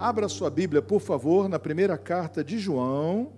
Abra 0.00 0.28
sua 0.28 0.48
Bíblia, 0.48 0.80
por 0.80 1.00
favor, 1.00 1.48
na 1.48 1.58
primeira 1.58 1.98
carta 1.98 2.44
de 2.44 2.56
João. 2.56 3.32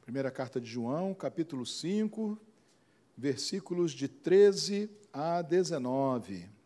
Primeira 0.00 0.30
carta 0.30 0.58
de 0.58 0.70
João, 0.70 1.12
capítulo 1.12 1.66
5, 1.66 2.38
versículos 3.14 3.92
de 3.92 4.08
13 4.08 4.88
a 5.12 5.42
19. 5.42 6.61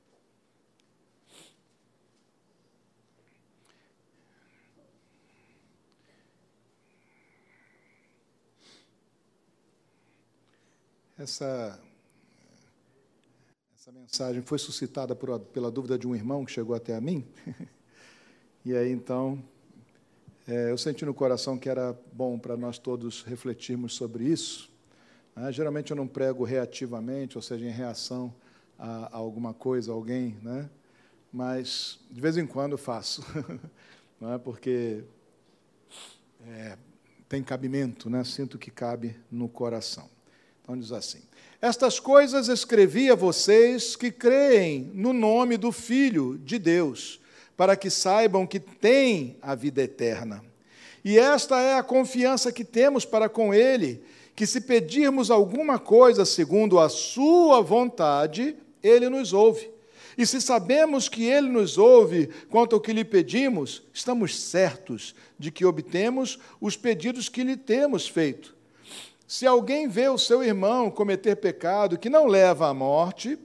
Essa, 11.19 11.80
essa 13.75 13.91
mensagem 13.91 14.43
foi 14.43 14.59
suscitada 14.59 15.16
por, 15.16 15.41
pela 15.41 15.70
dúvida 15.70 15.98
de 15.98 16.06
um 16.06 16.15
irmão 16.15 16.45
que 16.45 16.52
chegou 16.52 16.77
até 16.77 16.95
a 16.95 17.01
mim. 17.01 17.27
e 18.62 18.77
aí, 18.77 18.92
então, 18.92 19.42
é, 20.47 20.70
eu 20.70 20.77
senti 20.77 21.06
no 21.06 21.15
coração 21.15 21.56
que 21.56 21.70
era 21.70 21.98
bom 22.12 22.39
para 22.39 22.55
nós 22.55 22.79
todos 22.79 23.23
refletirmos 23.23 23.95
sobre 23.95 24.25
isso. 24.25 24.70
Né? 25.34 25.51
Geralmente 25.51 25.91
eu 25.91 25.97
não 25.97 26.06
prego 26.06 26.45
reativamente, 26.45 27.39
ou 27.39 27.42
seja, 27.42 27.64
em 27.64 27.70
reação 27.70 28.34
a, 28.78 29.06
a 29.06 29.17
alguma 29.17 29.55
coisa, 29.55 29.92
a 29.92 29.95
alguém, 29.95 30.37
né? 30.42 30.69
mas 31.33 31.98
de 32.11 32.20
vez 32.20 32.37
em 32.37 32.47
quando 32.47 32.77
faço, 32.77 33.25
não 34.20 34.34
é? 34.34 34.39
porque 34.39 35.03
é, 36.47 36.77
tem 37.27 37.42
cabimento, 37.42 38.11
né? 38.11 38.23
sinto 38.23 38.58
que 38.58 38.70
cabe 38.70 39.19
no 39.30 39.48
coração. 39.48 40.14
Então 40.67 40.77
diz 40.77 40.91
assim: 40.91 41.20
Estas 41.62 42.00
coisas 42.00 42.48
escrevi 42.48 43.09
a 43.09 43.14
vocês 43.14 43.95
que 43.95 44.11
creem 44.11 44.91
no 44.92 45.12
nome 45.12 45.56
do 45.56 45.70
Filho 45.70 46.36
de 46.39 46.58
Deus 46.58 47.20
para 47.56 47.77
que 47.77 47.89
saibam 47.89 48.45
que 48.45 48.58
têm 48.58 49.36
a 49.41 49.55
vida 49.55 49.81
eterna. 49.81 50.45
E 51.05 51.17
esta 51.20 51.61
é 51.61 51.77
a 51.77 51.84
confiança 51.84 52.50
que 52.50 52.64
temos 52.64 53.05
para 53.05 53.28
com 53.28 53.55
Ele, 53.55 54.03
que 54.34 54.45
se 54.45 54.61
pedirmos 54.61 55.31
alguma 55.31 55.78
coisa 55.78 56.25
segundo 56.25 56.80
a 56.80 56.89
Sua 56.89 57.61
vontade, 57.61 58.56
Ele 58.83 59.08
nos 59.08 59.33
ouve. 59.33 59.70
E 60.19 60.27
se 60.27 60.41
sabemos 60.41 61.08
que 61.08 61.27
Ele 61.27 61.48
nos 61.48 61.78
ouve 61.78 62.28
quanto 62.51 62.75
ao 62.75 62.80
que 62.80 62.92
lhe 62.92 63.05
pedimos, 63.05 63.84
estamos 63.95 64.36
certos 64.36 65.14
de 65.39 65.53
que 65.53 65.64
obtemos 65.64 66.41
os 66.61 66.77
pedidos 66.77 67.28
que 67.28 67.45
lhe 67.45 67.56
temos 67.56 68.08
feito. 68.08 68.55
Se 69.27 69.46
alguém 69.46 69.88
vê 69.88 70.08
o 70.08 70.19
seu 70.19 70.42
irmão 70.42 70.91
cometer 70.91 71.36
pecado 71.36 71.98
que 71.98 72.08
não 72.08 72.27
leva 72.27 72.69
à 72.69 72.74
morte, 72.74 73.38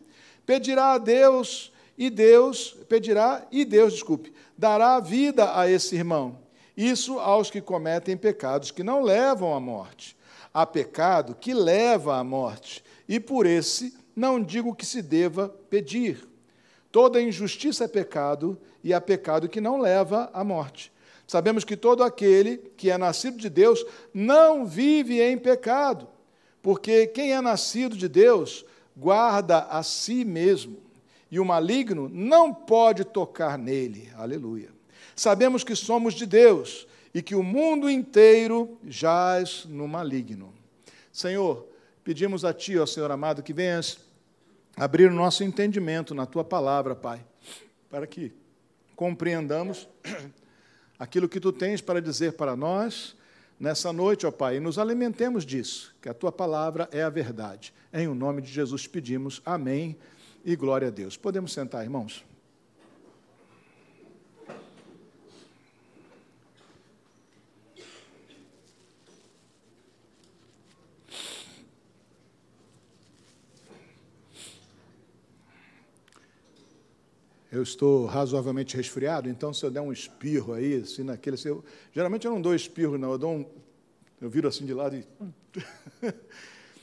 pedirá 0.45 0.93
a 0.93 0.97
Deus 0.97 1.71
e 1.97 2.09
Deus 2.09 2.75
pedirá, 2.89 3.45
e 3.51 3.63
Deus, 3.63 3.93
desculpe, 3.93 4.33
dará 4.57 4.99
vida 4.99 5.57
a 5.57 5.69
esse 5.69 5.95
irmão. 5.95 6.39
Isso 6.75 7.19
aos 7.19 7.51
que 7.51 7.61
cometem 7.61 8.17
pecados 8.17 8.71
que 8.71 8.83
não 8.83 9.03
levam 9.03 9.53
à 9.53 9.59
morte. 9.59 10.17
Há 10.51 10.65
pecado 10.65 11.35
que 11.39 11.53
leva 11.53 12.17
à 12.17 12.23
morte, 12.23 12.83
e 13.07 13.19
por 13.19 13.45
esse 13.45 13.95
não 14.15 14.41
digo 14.41 14.73
que 14.75 14.85
se 14.85 15.01
deva 15.01 15.49
pedir. 15.69 16.27
Toda 16.91 17.21
injustiça 17.21 17.83
é 17.83 17.87
pecado, 17.87 18.59
e 18.83 18.93
há 18.93 18.99
pecado 18.99 19.47
que 19.47 19.61
não 19.61 19.79
leva 19.79 20.29
à 20.33 20.43
morte. 20.43 20.91
Sabemos 21.31 21.63
que 21.63 21.77
todo 21.77 22.03
aquele 22.03 22.57
que 22.75 22.89
é 22.89 22.97
nascido 22.97 23.37
de 23.37 23.49
Deus 23.49 23.85
não 24.13 24.65
vive 24.65 25.21
em 25.21 25.37
pecado, 25.37 26.05
porque 26.61 27.07
quem 27.07 27.31
é 27.31 27.39
nascido 27.39 27.95
de 27.95 28.09
Deus 28.09 28.65
guarda 28.97 29.59
a 29.59 29.81
si 29.81 30.25
mesmo 30.25 30.79
e 31.31 31.39
o 31.39 31.45
maligno 31.45 32.09
não 32.09 32.53
pode 32.53 33.05
tocar 33.05 33.57
nele. 33.57 34.11
Aleluia. 34.17 34.71
Sabemos 35.15 35.63
que 35.63 35.73
somos 35.73 36.15
de 36.15 36.25
Deus 36.25 36.85
e 37.13 37.21
que 37.21 37.33
o 37.33 37.41
mundo 37.41 37.89
inteiro 37.89 38.77
jaz 38.83 39.63
no 39.69 39.87
maligno. 39.87 40.53
Senhor, 41.13 41.65
pedimos 42.03 42.43
a 42.43 42.53
Ti, 42.53 42.77
ó 42.77 42.85
Senhor 42.85 43.09
amado, 43.09 43.41
que 43.41 43.53
venhas 43.53 43.99
abrir 44.75 45.09
o 45.09 45.15
nosso 45.15 45.45
entendimento 45.45 46.13
na 46.13 46.25
Tua 46.25 46.43
palavra, 46.43 46.93
Pai, 46.93 47.25
para 47.89 48.05
que 48.05 48.33
compreendamos 48.97 49.87
aquilo 51.01 51.27
que 51.27 51.39
Tu 51.39 51.51
tens 51.51 51.81
para 51.81 51.99
dizer 51.99 52.33
para 52.33 52.55
nós 52.55 53.15
nessa 53.59 53.91
noite, 53.91 54.27
ó 54.27 54.31
Pai, 54.31 54.57
e 54.57 54.59
nos 54.59 54.77
alimentemos 54.77 55.43
disso, 55.43 55.95
que 55.99 56.07
a 56.07 56.13
Tua 56.13 56.31
palavra 56.31 56.87
é 56.91 57.01
a 57.01 57.09
verdade. 57.09 57.73
Em 57.91 58.07
o 58.07 58.13
nome 58.13 58.39
de 58.39 58.51
Jesus 58.51 58.85
pedimos. 58.85 59.41
Amém 59.43 59.97
e 60.45 60.55
glória 60.55 60.89
a 60.89 60.91
Deus. 60.91 61.17
Podemos 61.17 61.53
sentar, 61.53 61.83
irmãos? 61.83 62.30
Eu 77.51 77.61
estou 77.61 78.05
razoavelmente 78.05 78.77
resfriado, 78.77 79.27
então 79.27 79.53
se 79.53 79.65
eu 79.65 79.69
der 79.69 79.81
um 79.81 79.91
espirro 79.91 80.53
aí, 80.53 80.75
assim, 80.75 81.03
naquele. 81.03 81.33
Assim, 81.33 81.49
eu, 81.49 81.63
geralmente 81.91 82.25
eu 82.25 82.31
não 82.31 82.41
dou 82.41 82.55
espirro, 82.55 82.97
não, 82.97 83.11
eu 83.11 83.17
dou 83.17 83.31
um. 83.31 83.45
Eu 84.21 84.29
viro 84.29 84.47
assim 84.47 84.65
de 84.65 84.73
lado 84.73 84.95
e. 84.95 85.05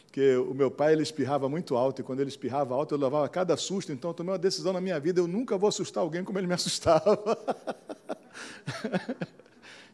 porque 0.04 0.36
o 0.36 0.52
meu 0.52 0.70
pai 0.70 0.92
ele 0.92 1.02
espirrava 1.02 1.48
muito 1.48 1.74
alto, 1.74 2.00
e 2.00 2.04
quando 2.04 2.20
ele 2.20 2.28
espirrava 2.28 2.74
alto, 2.74 2.94
eu 2.94 2.98
levava 2.98 3.26
cada 3.28 3.56
susto, 3.56 3.92
então 3.92 4.10
eu 4.10 4.14
tomei 4.14 4.32
uma 4.32 4.38
decisão 4.38 4.72
na 4.72 4.80
minha 4.80 4.98
vida, 5.00 5.20
eu 5.20 5.26
nunca 5.26 5.56
vou 5.56 5.68
assustar 5.68 6.02
alguém 6.02 6.22
como 6.22 6.38
ele 6.38 6.46
me 6.46 6.52
assustava. 6.54 7.18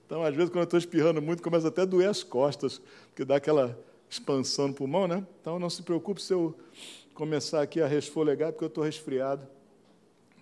então, 0.05 0.25
às 0.25 0.35
vezes, 0.35 0.51
quando 0.51 0.61
eu 0.61 0.65
estou 0.65 0.79
espirrando 0.79 1.23
muito, 1.23 1.43
começa 1.43 1.69
até 1.69 1.83
a 1.83 1.85
doer 1.85 2.09
as 2.09 2.25
costas, 2.25 2.81
porque 3.09 3.25
dá 3.25 3.37
aquela 3.37 3.79
expansão 4.11 4.69
no 4.69 4.75
pulmão, 4.75 5.07
né? 5.07 5.25
Então, 5.41 5.59
não 5.59 5.71
se 5.71 5.83
preocupe 5.83 6.21
se 6.21 6.33
eu 6.33 6.57
começar 7.13 7.63
aqui 7.63 7.81
a 7.81 7.87
resfolegar, 7.87 8.51
porque 8.51 8.65
eu 8.65 8.69
estou 8.69 8.83
resfriado. 8.83 9.54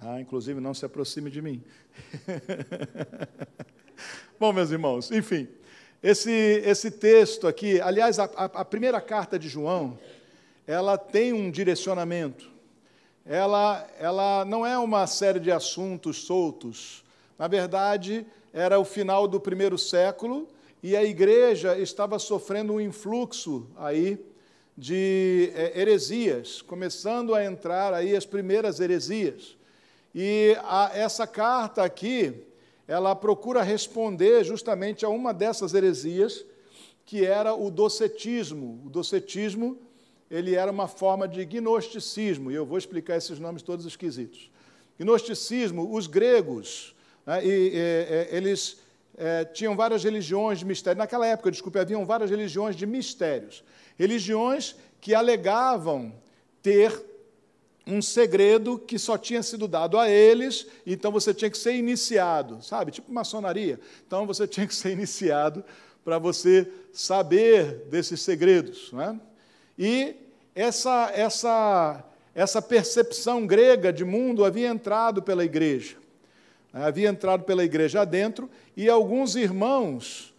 Ah, 0.05 0.21
inclusive, 0.21 0.61
não 0.61 0.75
se 0.75 0.85
aproxime 0.85 1.31
de 1.31 1.41
mim. 1.41 1.63
Bom, 4.39 4.53
meus 4.53 4.73
irmãos, 4.73 5.13
enfim, 5.13 5.47
esse, 6.03 6.61
esse 6.65 6.91
texto 6.91 7.47
aqui, 7.47 7.81
aliás, 7.81 8.19
a, 8.19 8.25
a 8.25 8.65
primeira 8.65 9.01
carta 9.01 9.39
de 9.39 9.49
João, 9.49 9.97
ela 10.67 10.99
tem 10.99 11.33
um 11.33 11.53
direcionamento. 11.53 12.51
Ela, 13.25 13.89
ela 13.97 14.45
não 14.45 14.67
é 14.67 14.77
uma 14.77 15.07
série 15.07 15.39
de 15.39 15.53
assuntos 15.53 16.25
soltos. 16.25 17.05
Na 17.39 17.47
verdade, 17.47 18.27
era 18.53 18.81
o 18.81 18.85
final 18.85 19.29
do 19.29 19.39
primeiro 19.39 19.79
século 19.79 20.49
e 20.83 20.97
a 20.97 21.05
igreja 21.05 21.79
estava 21.79 22.19
sofrendo 22.19 22.73
um 22.73 22.81
influxo 22.81 23.69
aí 23.77 24.19
de 24.77 25.53
é, 25.55 25.81
heresias, 25.81 26.61
começando 26.61 27.37
a 27.37 27.45
entrar 27.45 27.95
aí 27.95 28.17
as 28.17 28.27
primeiras 28.27 28.81
heresias. 28.81 29.62
E 30.15 30.57
a, 30.63 30.91
essa 30.95 31.27
carta 31.27 31.83
aqui, 31.83 32.35
ela 32.87 33.15
procura 33.15 33.63
responder 33.63 34.45
justamente 34.45 35.05
a 35.05 35.09
uma 35.09 35.33
dessas 35.33 35.73
heresias, 35.75 36.45
que 37.07 37.25
era 37.25 37.55
o 37.55 37.71
docetismo. 37.71 38.83
O 38.85 38.91
docetismo, 38.91 39.79
ele 40.31 40.55
era 40.55 40.71
uma 40.71 40.89
forma 40.89 41.27
de 41.27 41.45
gnosticismo, 41.45 42.51
e 42.51 42.55
eu 42.55 42.67
vou 42.67 42.79
explicar 42.79 43.17
esses 43.17 43.39
nomes 43.39 43.63
todos 43.63 43.87
esquisitos. 43.87 44.51
Gnosticismo, 44.99 45.95
os 45.95 46.07
gregos, 46.07 46.95
né, 47.27 47.45
e, 47.45 47.73
e, 47.75 48.37
eles 48.37 48.79
é, 49.17 49.45
tinham 49.45 49.77
várias 49.77 50.05
religiões 50.05 50.59
de 50.59 50.65
mistério. 50.65 50.99
Naquela 50.99 51.27
época, 51.27 51.51
desculpe, 51.51 51.79
haviam 51.79 52.05
várias 52.05 52.31
religiões 52.31 52.77
de 52.77 52.87
mistérios. 52.87 53.65
Religiões 53.99 54.77
que 55.01 55.15
alegavam 55.15 56.13
ter 56.63 57.12
um 57.87 58.01
segredo 58.01 58.79
que 58.79 58.99
só 58.99 59.19
tinha 59.19 59.43
sido 59.43 59.67
dado 59.67 59.99
a 59.99 60.09
eles, 60.09 60.67
então 60.87 61.11
você 61.11 61.35
tinha 61.35 61.51
que 61.51 61.59
ser 61.59 61.75
iniciado, 61.75 62.63
sabe? 62.63 62.93
Tipo 62.93 63.13
maçonaria. 63.13 63.81
Então 64.07 64.27
você 64.27 64.47
tinha 64.47 64.67
que 64.67 64.75
ser 64.75 64.93
iniciado 64.93 65.65
para 66.05 66.19
você 66.19 66.71
saber 66.93 67.87
desses 67.91 68.21
segredos. 68.21 68.93
Né? 68.93 69.19
E 69.79 70.15
essa, 70.55 71.11
essa, 71.15 72.05
essa 72.35 72.63
percepção 72.63 73.47
grega 73.47 73.93
de 73.93 74.05
mundo 74.05 74.45
havia 74.45 74.69
entrado 74.69 75.23
pela 75.23 75.45
igreja. 75.45 75.97
Né? 76.73 76.85
Havia 76.85 77.09
entrado 77.09 77.45
pela 77.45 77.65
igreja 77.65 78.03
adentro, 78.03 78.51
e 78.77 78.89
alguns 78.89 79.37
irmãos 79.37 80.33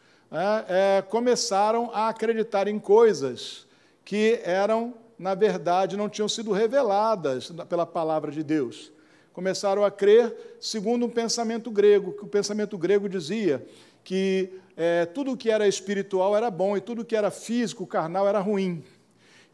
é, 0.67 1.01
começaram 1.03 1.91
a 1.93 2.09
acreditar 2.09 2.67
em 2.67 2.79
coisas 2.79 3.67
que 4.03 4.39
eram 4.43 4.93
na 5.17 5.35
verdade, 5.35 5.97
não 5.97 6.09
tinham 6.09 6.27
sido 6.27 6.51
reveladas 6.51 7.51
pela 7.69 7.85
palavra 7.85 8.31
de 8.31 8.43
Deus. 8.43 8.91
começaram 9.31 9.83
a 9.83 9.89
crer 9.89 10.57
segundo 10.59 11.05
um 11.05 11.09
pensamento 11.09 11.71
grego, 11.71 12.13
que 12.13 12.23
o 12.23 12.27
pensamento 12.27 12.77
grego 12.77 13.09
dizia 13.09 13.65
que 14.03 14.61
é, 14.77 15.05
tudo 15.05 15.37
que 15.37 15.49
era 15.49 15.67
espiritual 15.67 16.35
era 16.35 16.51
bom 16.51 16.77
e 16.77 16.81
tudo 16.81 17.05
que 17.05 17.15
era 17.15 17.31
físico, 17.31 17.87
carnal, 17.87 18.27
era 18.27 18.39
ruim. 18.39 18.83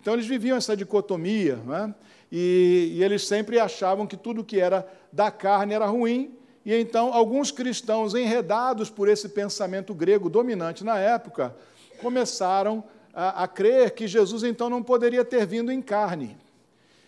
Então 0.02 0.14
eles 0.14 0.26
viviam 0.26 0.58
essa 0.58 0.76
dicotomia, 0.76 1.58
né? 1.58 1.94
e, 2.32 2.94
e 2.96 3.04
eles 3.04 3.28
sempre 3.28 3.60
achavam 3.60 4.08
que 4.08 4.18
tudo 4.18 4.44
que 4.44 4.60
era 4.60 4.88
da 5.12 5.32
carne 5.32 5.74
era 5.74 5.86
ruim, 5.86 6.38
e 6.66 6.74
então 6.76 7.14
alguns 7.14 7.52
cristãos, 7.52 8.14
enredados 8.14 8.90
por 8.90 9.08
esse 9.08 9.30
pensamento 9.30 9.94
grego 9.94 10.30
dominante 10.30 10.84
na 10.84 11.00
época, 11.00 11.56
começaram 12.02 12.84
a, 12.84 12.84
a 13.14 13.48
crer 13.48 13.92
que 13.92 14.08
Jesus 14.08 14.44
então 14.44 14.70
não 14.70 14.84
poderia 14.84 15.26
ter 15.26 15.46
vindo 15.46 15.72
em 15.72 15.82
carne, 15.82 16.38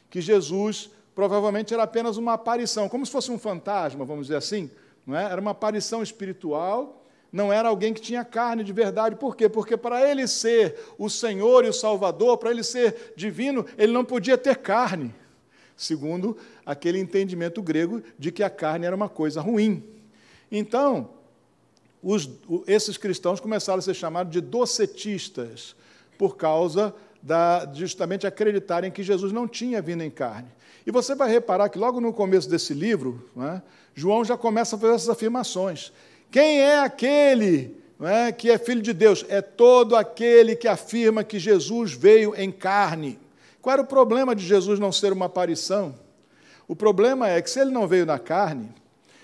que 0.10 0.22
Jesus 0.22 0.90
provavelmente 1.14 1.74
era 1.74 1.84
apenas 1.84 2.18
uma 2.18 2.34
aparição, 2.34 2.90
como 2.90 3.06
se 3.06 3.12
fosse 3.12 3.32
um 3.32 3.40
fantasma, 3.40 4.06
vamos 4.06 4.28
dizer 4.28 4.38
assim, 4.38 4.70
não 5.06 5.18
é? 5.18 5.26
era 5.26 5.40
uma 5.40 5.52
aparição 5.52 6.02
espiritual 6.02 7.02
não 7.32 7.52
era 7.52 7.70
alguém 7.70 7.94
que 7.94 8.02
tinha 8.02 8.26
carne 8.26 8.64
de 8.64 8.74
verdade. 8.74 9.16
Por 9.16 9.36
quê? 9.36 9.48
Porque 9.48 9.78
para 9.78 10.10
ele 10.10 10.28
ser 10.28 10.78
o 10.98 11.10
Senhor 11.10 11.64
e 11.64 11.70
o 11.70 11.74
Salvador, 11.74 12.38
para 12.38 12.52
ele 12.52 12.64
ser 12.64 13.14
divino, 13.16 13.66
ele 13.78 13.94
não 13.94 14.04
podia 14.04 14.38
ter 14.38 14.58
carne, 14.58 15.16
segundo 15.78 16.38
aquele 16.66 17.00
entendimento 17.00 17.62
grego 17.62 18.04
de 18.20 18.32
que 18.32 18.44
a 18.44 18.50
carne 18.50 18.86
era 18.86 18.96
uma 18.96 19.08
coisa 19.08 19.40
ruim. 19.40 19.82
Então, 20.52 21.10
os, 22.04 22.30
esses 22.68 22.98
cristãos 22.98 23.40
começaram 23.40 23.80
a 23.80 23.82
ser 23.82 23.94
chamados 23.94 24.34
de 24.34 24.42
docetistas, 24.42 25.76
por 26.22 26.38
causa 26.38 26.94
da, 27.20 27.66
de 27.66 27.80
justamente 27.80 28.28
acreditarem 28.28 28.92
que 28.92 29.02
Jesus 29.02 29.32
não 29.32 29.48
tinha 29.48 29.82
vindo 29.82 30.04
em 30.04 30.12
carne. 30.12 30.50
E 30.86 30.92
você 30.92 31.16
vai 31.16 31.28
reparar 31.28 31.68
que 31.68 31.80
logo 31.80 32.00
no 32.00 32.14
começo 32.14 32.48
desse 32.48 32.76
livro, 32.76 33.28
é, 33.40 33.60
João 33.96 34.24
já 34.24 34.38
começa 34.38 34.76
a 34.76 34.80
fazer 34.80 34.94
essas 34.94 35.10
afirmações. 35.10 35.92
Quem 36.30 36.62
é 36.62 36.78
aquele 36.78 37.76
é, 38.00 38.32
que 38.32 38.52
é 38.52 38.60
filho 38.60 38.84
de 38.84 38.94
Deus? 38.94 39.26
É 39.30 39.42
todo 39.42 39.96
aquele 39.96 40.56
que 40.56 40.68
afirma 40.68 41.24
que 41.24 41.40
Jesus 41.40 41.94
veio 41.94 42.36
em 42.38 42.52
carne. 42.52 43.18
Qual 43.60 43.74
era 43.74 43.82
o 43.82 43.88
problema 43.88 44.36
de 44.36 44.46
Jesus 44.46 44.78
não 44.80 44.92
ser 44.92 45.12
uma 45.12 45.26
aparição? 45.26 45.96
O 46.68 46.76
problema 46.76 47.30
é 47.30 47.42
que 47.42 47.50
se 47.50 47.60
ele 47.60 47.72
não 47.72 47.88
veio 47.88 48.06
na 48.06 48.20
carne, 48.20 48.70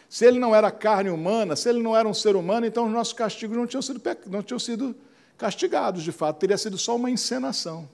se 0.10 0.26
ele 0.26 0.40
não 0.40 0.56
era 0.56 0.72
carne 0.72 1.12
humana, 1.12 1.56
se 1.56 1.70
ele 1.70 1.80
não 1.80 1.96
era 1.96 2.08
um 2.08 2.14
ser 2.14 2.36
humano, 2.36 2.66
então 2.66 2.88
os 2.88 2.92
nossos 2.92 3.14
castigos 3.14 3.56
não 3.56 3.68
tinham 3.68 3.84
sido, 3.84 4.02
não 4.26 4.42
tinham 4.42 4.58
sido 4.58 4.96
castigados, 5.38 6.04
de 6.04 6.12
fato, 6.12 6.40
teria 6.40 6.58
sido 6.58 6.78
só 6.78 6.96
uma 6.96 7.10
encenação. 7.10 7.88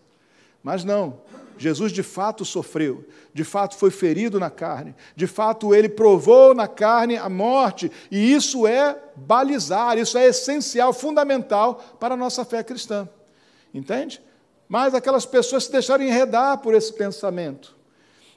Mas 0.63 0.84
não, 0.84 1.19
Jesus 1.57 1.92
de 1.92 2.01
fato 2.01 2.45
sofreu, 2.45 3.06
de 3.34 3.44
fato 3.44 3.75
foi 3.75 3.92
ferido 3.92 4.40
na 4.40 4.50
carne, 4.50 4.95
de 5.16 5.28
fato 5.28 5.75
ele 5.75 5.90
provou 5.90 6.54
na 6.54 6.68
carne 6.68 7.18
a 7.18 7.28
morte, 7.28 7.92
e 8.10 8.34
isso 8.34 8.66
é 8.66 8.98
balizar, 9.16 9.98
isso 9.98 10.18
é 10.18 10.25
essencial, 10.28 10.94
fundamental 10.94 11.75
para 12.00 12.13
a 12.13 12.18
nossa 12.18 12.45
fé 12.45 12.63
cristã. 12.63 13.07
Entende? 13.74 14.22
Mas 14.68 14.94
aquelas 14.94 15.25
pessoas 15.25 15.66
se 15.66 15.72
deixaram 15.72 16.04
enredar 16.04 16.60
por 16.60 16.74
esse 16.74 16.94
pensamento. 16.94 17.75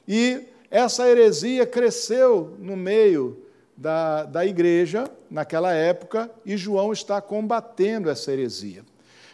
E 0.07 0.45
essa 0.69 1.07
heresia 1.07 1.65
cresceu 1.65 2.55
no 2.59 2.75
meio 2.75 3.41
da, 3.75 4.23
da 4.23 4.45
igreja 4.45 5.09
naquela 5.29 5.73
época, 5.73 6.29
e 6.45 6.57
João 6.57 6.91
está 6.91 7.21
combatendo 7.21 8.09
essa 8.09 8.31
heresia. 8.31 8.83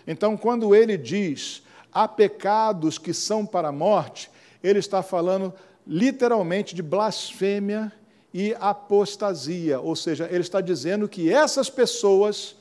Então, 0.05 0.35
quando 0.35 0.75
ele 0.75 0.97
diz 0.97 1.63
há 1.91 2.07
pecados 2.07 2.97
que 2.97 3.13
são 3.13 3.45
para 3.45 3.69
a 3.69 3.71
morte, 3.71 4.29
ele 4.63 4.79
está 4.79 5.03
falando 5.03 5.53
literalmente 5.85 6.73
de 6.73 6.81
blasfêmia 6.81 7.91
e 8.33 8.55
apostasia, 8.59 9.79
ou 9.79 9.95
seja, 9.95 10.27
ele 10.31 10.41
está 10.41 10.59
dizendo 10.59 11.07
que 11.07 11.31
essas 11.31 11.69
pessoas 11.69 12.55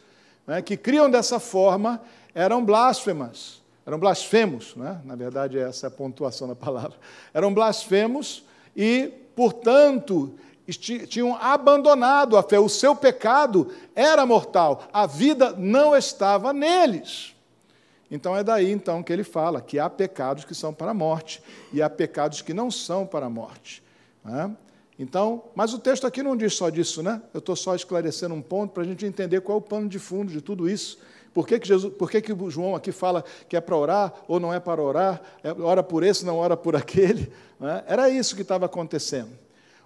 né, 0.46 0.60
que 0.60 0.76
criam 0.76 1.10
dessa 1.10 1.40
forma 1.40 2.02
eram 2.34 2.62
blasfemas, 2.62 3.62
eram 3.86 3.98
blasfemos, 3.98 4.76
né? 4.76 5.00
na 5.04 5.16
verdade 5.16 5.58
essa 5.58 5.86
é 5.86 5.88
a 5.88 5.90
pontuação 5.90 6.46
da 6.46 6.54
palavra, 6.54 6.98
eram 7.32 7.54
blasfemos 7.54 8.44
e, 8.76 9.10
portanto, 9.34 10.34
tinham 11.08 11.34
abandonado 11.36 12.36
a 12.36 12.42
fé, 12.42 12.58
o 12.58 12.68
seu 12.68 12.94
pecado 12.94 13.72
era 13.94 14.26
mortal, 14.26 14.84
a 14.92 15.06
vida 15.06 15.54
não 15.56 15.96
estava 15.96 16.52
neles. 16.52 17.31
Então 18.12 18.36
é 18.36 18.44
daí 18.44 18.70
então 18.70 19.02
que 19.02 19.10
ele 19.10 19.24
fala 19.24 19.62
que 19.62 19.78
há 19.78 19.88
pecados 19.88 20.44
que 20.44 20.54
são 20.54 20.74
para 20.74 20.90
a 20.90 20.94
morte 20.94 21.42
e 21.72 21.80
há 21.80 21.88
pecados 21.88 22.42
que 22.42 22.52
não 22.52 22.70
são 22.70 23.06
para 23.06 23.24
a 23.24 23.30
morte. 23.30 23.82
Né? 24.22 24.54
Então, 24.98 25.44
mas 25.54 25.72
o 25.72 25.78
texto 25.78 26.06
aqui 26.06 26.22
não 26.22 26.36
diz 26.36 26.54
só 26.54 26.68
disso, 26.68 27.02
né? 27.02 27.22
Eu 27.32 27.38
estou 27.38 27.56
só 27.56 27.74
esclarecendo 27.74 28.34
um 28.34 28.42
ponto 28.42 28.74
para 28.74 28.82
a 28.82 28.86
gente 28.86 29.06
entender 29.06 29.40
qual 29.40 29.56
é 29.56 29.58
o 29.60 29.64
pano 29.64 29.88
de 29.88 29.98
fundo 29.98 30.30
de 30.30 30.42
tudo 30.42 30.68
isso. 30.68 30.98
Por 31.32 31.46
que, 31.46 31.58
que, 31.58 31.66
Jesus, 31.66 31.94
por 31.94 32.10
que, 32.10 32.20
que 32.20 32.34
João 32.50 32.76
aqui 32.76 32.92
fala 32.92 33.24
que 33.48 33.56
é 33.56 33.60
para 33.62 33.74
orar 33.74 34.12
ou 34.28 34.38
não 34.38 34.52
é 34.52 34.60
para 34.60 34.82
orar? 34.82 35.22
É, 35.42 35.50
ora 35.50 35.82
por 35.82 36.04
esse, 36.04 36.26
não 36.26 36.36
ora 36.36 36.54
por 36.54 36.76
aquele? 36.76 37.32
Né? 37.58 37.82
Era 37.86 38.10
isso 38.10 38.36
que 38.36 38.42
estava 38.42 38.66
acontecendo. 38.66 39.30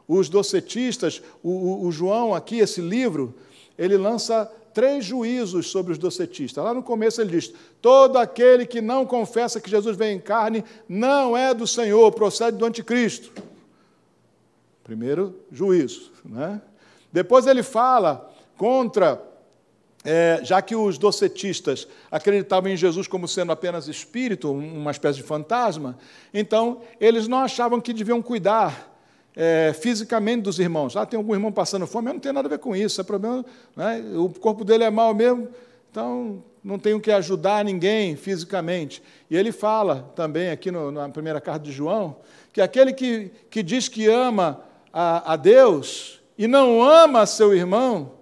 Os 0.08 0.28
docetistas, 0.28 1.22
o, 1.44 1.50
o, 1.50 1.86
o 1.86 1.92
João 1.92 2.34
aqui, 2.34 2.58
esse 2.58 2.80
livro, 2.80 3.32
ele 3.78 3.96
lança 3.96 4.50
três 4.76 5.06
juízos 5.06 5.68
sobre 5.70 5.92
os 5.92 5.96
docetistas. 5.96 6.62
Lá 6.62 6.74
no 6.74 6.82
começo 6.82 7.18
ele 7.18 7.30
diz: 7.30 7.50
todo 7.80 8.18
aquele 8.18 8.66
que 8.66 8.82
não 8.82 9.06
confessa 9.06 9.58
que 9.58 9.70
Jesus 9.70 9.96
veio 9.96 10.14
em 10.14 10.20
carne 10.20 10.62
não 10.86 11.34
é 11.34 11.54
do 11.54 11.66
Senhor, 11.66 12.12
procede 12.12 12.58
do 12.58 12.66
anticristo. 12.66 13.32
Primeiro 14.84 15.34
juízo. 15.50 16.12
Né? 16.22 16.60
Depois 17.10 17.46
ele 17.46 17.62
fala 17.62 18.30
contra, 18.58 19.18
é, 20.04 20.40
já 20.42 20.60
que 20.60 20.76
os 20.76 20.98
docetistas 20.98 21.88
acreditavam 22.10 22.70
em 22.70 22.76
Jesus 22.76 23.08
como 23.08 23.26
sendo 23.26 23.52
apenas 23.52 23.88
espírito, 23.88 24.52
uma 24.52 24.90
espécie 24.90 25.16
de 25.16 25.24
fantasma, 25.24 25.96
então 26.34 26.82
eles 27.00 27.26
não 27.26 27.38
achavam 27.38 27.80
que 27.80 27.94
deviam 27.94 28.20
cuidar 28.20 28.94
é, 29.36 29.74
fisicamente 29.78 30.42
dos 30.42 30.58
irmãos. 30.58 30.96
Ah, 30.96 31.04
tem 31.04 31.18
algum 31.18 31.34
irmão 31.34 31.52
passando 31.52 31.86
fome, 31.86 32.08
eu 32.08 32.14
não 32.14 32.20
tenho 32.20 32.32
nada 32.32 32.48
a 32.48 32.50
ver 32.50 32.58
com 32.58 32.74
isso, 32.74 33.00
é 33.00 33.04
problema, 33.04 33.44
né? 33.76 34.02
o 34.16 34.30
corpo 34.30 34.64
dele 34.64 34.84
é 34.84 34.90
mau 34.90 35.14
mesmo, 35.14 35.48
então 35.90 36.42
não 36.64 36.78
tenho 36.78 36.98
que 36.98 37.12
ajudar 37.12 37.64
ninguém 37.64 38.16
fisicamente. 38.16 39.02
E 39.30 39.36
ele 39.36 39.52
fala 39.52 40.10
também 40.16 40.50
aqui 40.50 40.70
no, 40.70 40.90
na 40.90 41.08
primeira 41.10 41.40
carta 41.40 41.66
de 41.66 41.70
João, 41.70 42.16
que 42.52 42.60
aquele 42.60 42.94
que, 42.94 43.30
que 43.50 43.62
diz 43.62 43.88
que 43.88 44.06
ama 44.08 44.62
a, 44.92 45.34
a 45.34 45.36
Deus 45.36 46.20
e 46.38 46.48
não 46.48 46.82
ama 46.82 47.26
seu 47.26 47.54
irmão, 47.54 48.12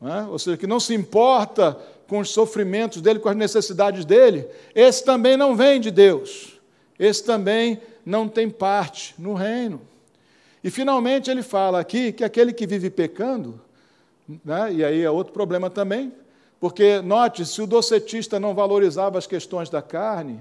né? 0.00 0.26
ou 0.30 0.38
seja, 0.38 0.56
que 0.56 0.66
não 0.66 0.78
se 0.78 0.94
importa 0.94 1.78
com 2.06 2.18
os 2.18 2.28
sofrimentos 2.30 3.00
dele, 3.00 3.18
com 3.18 3.28
as 3.30 3.36
necessidades 3.36 4.04
dele, 4.04 4.46
esse 4.74 5.02
também 5.02 5.34
não 5.34 5.56
vem 5.56 5.80
de 5.80 5.90
Deus, 5.90 6.60
esse 6.98 7.24
também 7.24 7.80
não 8.04 8.28
tem 8.28 8.50
parte 8.50 9.14
no 9.18 9.32
reino. 9.32 9.80
E 10.62 10.70
finalmente 10.70 11.30
ele 11.30 11.42
fala 11.42 11.80
aqui 11.80 12.12
que 12.12 12.22
aquele 12.22 12.52
que 12.52 12.66
vive 12.66 12.90
pecando, 12.90 13.60
né, 14.44 14.72
e 14.72 14.84
aí 14.84 15.02
é 15.02 15.10
outro 15.10 15.32
problema 15.32 15.68
também, 15.68 16.12
porque 16.60 17.00
note, 17.00 17.44
se 17.44 17.60
o 17.60 17.66
docetista 17.66 18.38
não 18.38 18.54
valorizava 18.54 19.18
as 19.18 19.26
questões 19.26 19.68
da 19.68 19.82
carne, 19.82 20.38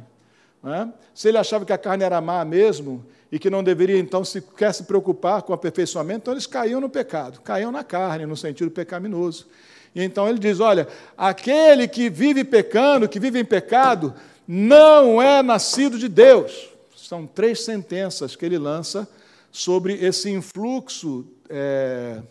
né, 0.61 0.91
se 1.13 1.27
ele 1.27 1.37
achava 1.37 1.65
que 1.65 1.73
a 1.73 1.77
carne 1.77 2.03
era 2.03 2.21
má 2.21 2.45
mesmo, 2.45 3.03
e 3.31 3.39
que 3.39 3.49
não 3.49 3.63
deveria 3.63 3.97
então 3.97 4.25
sequer 4.25 4.73
se 4.73 4.83
preocupar 4.83 5.41
com 5.41 5.53
o 5.53 5.55
aperfeiçoamento, 5.55 6.23
então 6.23 6.33
eles 6.33 6.45
caíam 6.45 6.81
no 6.81 6.89
pecado, 6.89 7.39
caíam 7.41 7.71
na 7.71 7.83
carne, 7.83 8.25
no 8.25 8.35
sentido 8.35 8.69
pecaminoso. 8.69 9.47
E 9.95 10.03
então 10.03 10.27
ele 10.27 10.37
diz: 10.37 10.59
olha, 10.59 10.87
aquele 11.17 11.87
que 11.87 12.09
vive 12.09 12.43
pecando, 12.43 13.07
que 13.07 13.19
vive 13.19 13.39
em 13.39 13.45
pecado, 13.45 14.13
não 14.45 15.21
é 15.21 15.41
nascido 15.41 15.97
de 15.97 16.09
Deus. 16.09 16.69
São 16.95 17.25
três 17.25 17.63
sentenças 17.63 18.35
que 18.35 18.45
ele 18.45 18.57
lança 18.57 19.07
sobre 19.51 19.93
esse 19.93 20.29
influxo 20.29 21.27
é, 21.49 22.21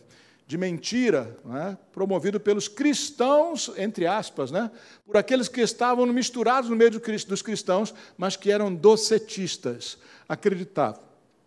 de 0.46 0.58
mentira 0.58 1.36
né, 1.44 1.78
promovido 1.92 2.40
pelos 2.40 2.66
cristãos, 2.66 3.70
entre 3.76 4.06
aspas, 4.06 4.50
né, 4.50 4.70
por 5.06 5.16
aqueles 5.16 5.48
que 5.48 5.60
estavam 5.60 6.04
misturados 6.06 6.68
no 6.68 6.74
meio 6.74 6.90
dos 6.90 7.42
cristãos, 7.42 7.94
mas 8.18 8.34
que 8.36 8.50
eram 8.50 8.74
docetistas, 8.74 9.98
acreditavam, 10.28 11.00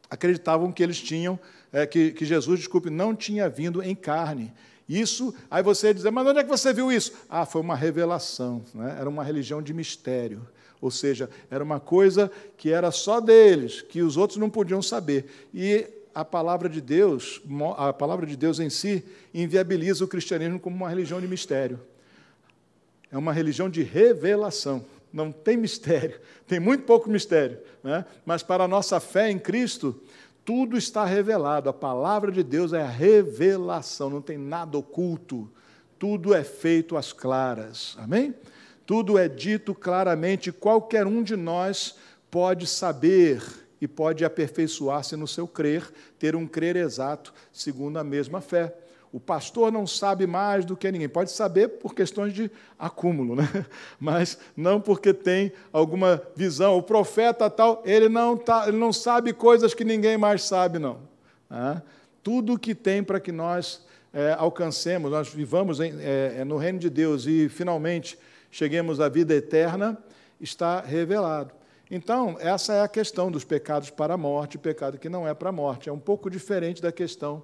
acreditavam 0.10 0.72
que 0.72 0.84
eles 0.84 1.02
tinham, 1.02 1.40
é, 1.72 1.86
que, 1.86 2.12
que 2.12 2.24
Jesus, 2.24 2.60
desculpe, 2.60 2.90
não 2.90 3.16
tinha 3.16 3.50
vindo 3.50 3.82
em 3.82 3.96
carne. 3.96 4.54
Isso, 4.88 5.34
aí 5.50 5.64
você 5.64 5.94
diz, 5.94 6.04
mas 6.04 6.28
onde 6.28 6.40
é 6.40 6.44
que 6.44 6.50
você 6.50 6.72
viu 6.72 6.92
isso? 6.92 7.14
Ah, 7.30 7.46
foi 7.46 7.62
uma 7.62 7.76
revelação, 7.76 8.64
né? 8.74 8.96
era 9.00 9.10
uma 9.10 9.24
religião 9.24 9.62
de 9.62 9.74
mistério. 9.74 10.48
Ou 10.84 10.92
seja, 10.92 11.30
era 11.50 11.64
uma 11.64 11.80
coisa 11.80 12.30
que 12.58 12.70
era 12.70 12.92
só 12.92 13.22
deles, 13.22 13.82
que 13.82 14.02
os 14.02 14.18
outros 14.18 14.38
não 14.38 14.50
podiam 14.50 14.82
saber. 14.82 15.48
E 15.54 15.88
a 16.14 16.26
palavra 16.26 16.68
de 16.68 16.82
Deus, 16.82 17.42
a 17.78 17.94
palavra 17.94 18.26
de 18.26 18.36
Deus 18.36 18.60
em 18.60 18.70
si, 18.70 19.02
inviabiliza 19.34 20.04
o 20.04 20.08
cristianismo 20.10 20.60
como 20.60 20.76
uma 20.76 20.90
religião 20.90 21.22
de 21.22 21.28
mistério. 21.28 21.80
É 23.10 23.18
uma 23.18 23.32
religião 23.32 23.70
de 23.70 23.82
revelação. 23.82 24.84
Não 25.14 25.32
tem 25.32 25.56
mistério, 25.56 26.20
tem 26.46 26.60
muito 26.60 26.84
pouco 26.84 27.10
mistério. 27.10 27.60
Né? 27.82 28.04
Mas 28.26 28.44
para 28.44 28.66
a 28.66 28.68
nossa 28.68 29.00
fé 29.00 29.32
em 29.32 29.40
Cristo, 29.40 29.98
Tudo 30.44 30.78
está 30.78 31.06
revelado. 31.06 31.70
A 31.70 31.74
palavra 31.74 32.30
de 32.30 32.44
Deus 32.44 32.74
é 32.74 32.82
a 32.82 32.90
revelação, 32.90 34.10
não 34.10 34.22
tem 34.22 34.38
nada 34.38 34.78
oculto. 34.78 35.50
Tudo 35.98 36.34
é 36.34 36.44
feito 36.44 36.98
às 36.98 37.14
claras. 37.14 37.96
Amém? 37.98 38.36
Tudo 38.86 39.18
é 39.18 39.28
dito 39.28 39.74
claramente, 39.74 40.52
qualquer 40.52 41.08
um 41.08 41.24
de 41.24 41.36
nós 41.36 41.96
pode 42.30 42.68
saber 42.68 43.42
e 43.80 43.88
pode 43.88 44.26
aperfeiçoar-se 44.26 45.16
no 45.16 45.28
seu 45.28 45.48
crer, 45.48 45.92
ter 46.18 46.36
um 46.36 46.48
crer 46.48 46.76
exato, 46.76 47.34
segundo 47.52 47.98
a 47.98 48.04
mesma 48.04 48.42
fé. 48.42 48.74
O 49.12 49.20
pastor 49.20 49.72
não 49.72 49.86
sabe 49.86 50.26
mais 50.26 50.66
do 50.66 50.76
que 50.76 50.92
ninguém. 50.92 51.08
Pode 51.08 51.30
saber 51.30 51.68
por 51.68 51.94
questões 51.94 52.34
de 52.34 52.50
acúmulo, 52.80 53.36
né? 53.36 53.48
mas 54.00 54.40
não 54.58 54.82
porque 54.82 55.14
tem 55.14 55.52
alguma 55.72 56.20
visão. 56.36 56.76
O 56.78 56.82
profeta 56.82 57.48
tal, 57.48 57.84
ele 57.86 58.10
não, 58.10 58.36
tá, 58.36 58.68
ele 58.68 58.78
não 58.78 58.92
sabe 58.92 59.32
coisas 59.32 59.76
que 59.76 59.86
ninguém 59.86 60.18
mais 60.18 60.42
sabe, 60.44 60.80
não. 60.80 61.02
Ah, 61.48 61.82
tudo 62.24 62.58
que 62.58 62.74
tem 62.74 63.04
para 63.04 63.20
que 63.20 63.32
nós 63.32 63.86
é, 64.12 64.34
alcancemos, 64.36 65.12
nós 65.12 65.30
vivamos 65.30 65.80
em, 65.80 65.94
é, 66.00 66.44
no 66.44 66.58
reino 66.58 66.80
de 66.80 66.90
Deus 66.90 67.28
e 67.28 67.48
finalmente 67.50 68.18
cheguemos 68.54 69.00
à 69.00 69.10
vida 69.10 69.34
eterna, 69.34 69.98
está 70.40 70.80
revelado. 70.80 71.52
Então, 71.90 72.38
essa 72.40 72.74
é 72.74 72.82
a 72.82 72.88
questão 72.88 73.32
dos 73.32 73.44
pecados 73.44 73.90
para 73.90 74.14
a 74.14 74.18
morte, 74.18 74.60
pecado 74.60 75.00
que 75.00 75.10
não 75.10 75.28
é 75.28 75.34
para 75.34 75.50
a 75.50 75.52
morte. 75.52 75.90
É 75.90 75.92
um 75.92 76.00
pouco 76.00 76.30
diferente 76.30 76.80
da 76.80 76.92
questão 76.92 77.44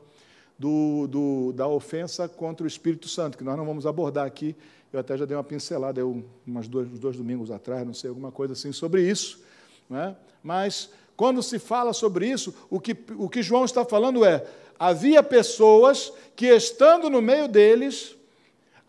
do, 0.57 1.07
do, 1.07 1.53
da 1.53 1.67
ofensa 1.67 2.29
contra 2.29 2.63
o 2.63 2.67
Espírito 2.67 3.09
Santo, 3.09 3.39
que 3.39 3.43
nós 3.43 3.57
não 3.57 3.65
vamos 3.65 3.87
abordar 3.87 4.27
aqui. 4.27 4.55
Eu 4.93 4.99
até 4.99 5.17
já 5.17 5.25
dei 5.25 5.35
uma 5.35 5.43
pincelada, 5.43 5.99
eu, 5.99 6.23
umas 6.45 6.67
dois, 6.67 6.87
dois 6.99 7.17
domingos 7.17 7.49
atrás, 7.49 7.85
não 7.85 7.93
sei, 7.93 8.09
alguma 8.09 8.31
coisa 8.31 8.53
assim 8.53 8.71
sobre 8.71 9.01
isso. 9.01 9.41
Né? 9.89 10.15
Mas, 10.43 10.91
quando 11.17 11.41
se 11.41 11.57
fala 11.57 11.91
sobre 11.91 12.27
isso, 12.27 12.53
o 12.69 12.79
que, 12.79 12.95
o 13.17 13.27
que 13.27 13.41
João 13.41 13.65
está 13.65 13.83
falando 13.83 14.23
é: 14.23 14.45
havia 14.77 15.23
pessoas 15.23 16.13
que, 16.35 16.45
estando 16.45 17.09
no 17.09 17.19
meio 17.19 17.47
deles, 17.47 18.15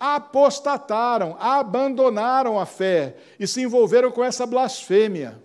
apostataram, 0.00 1.36
abandonaram 1.38 2.58
a 2.58 2.64
fé 2.64 3.16
e 3.38 3.46
se 3.46 3.60
envolveram 3.60 4.10
com 4.10 4.24
essa 4.24 4.46
blasfêmia. 4.46 5.38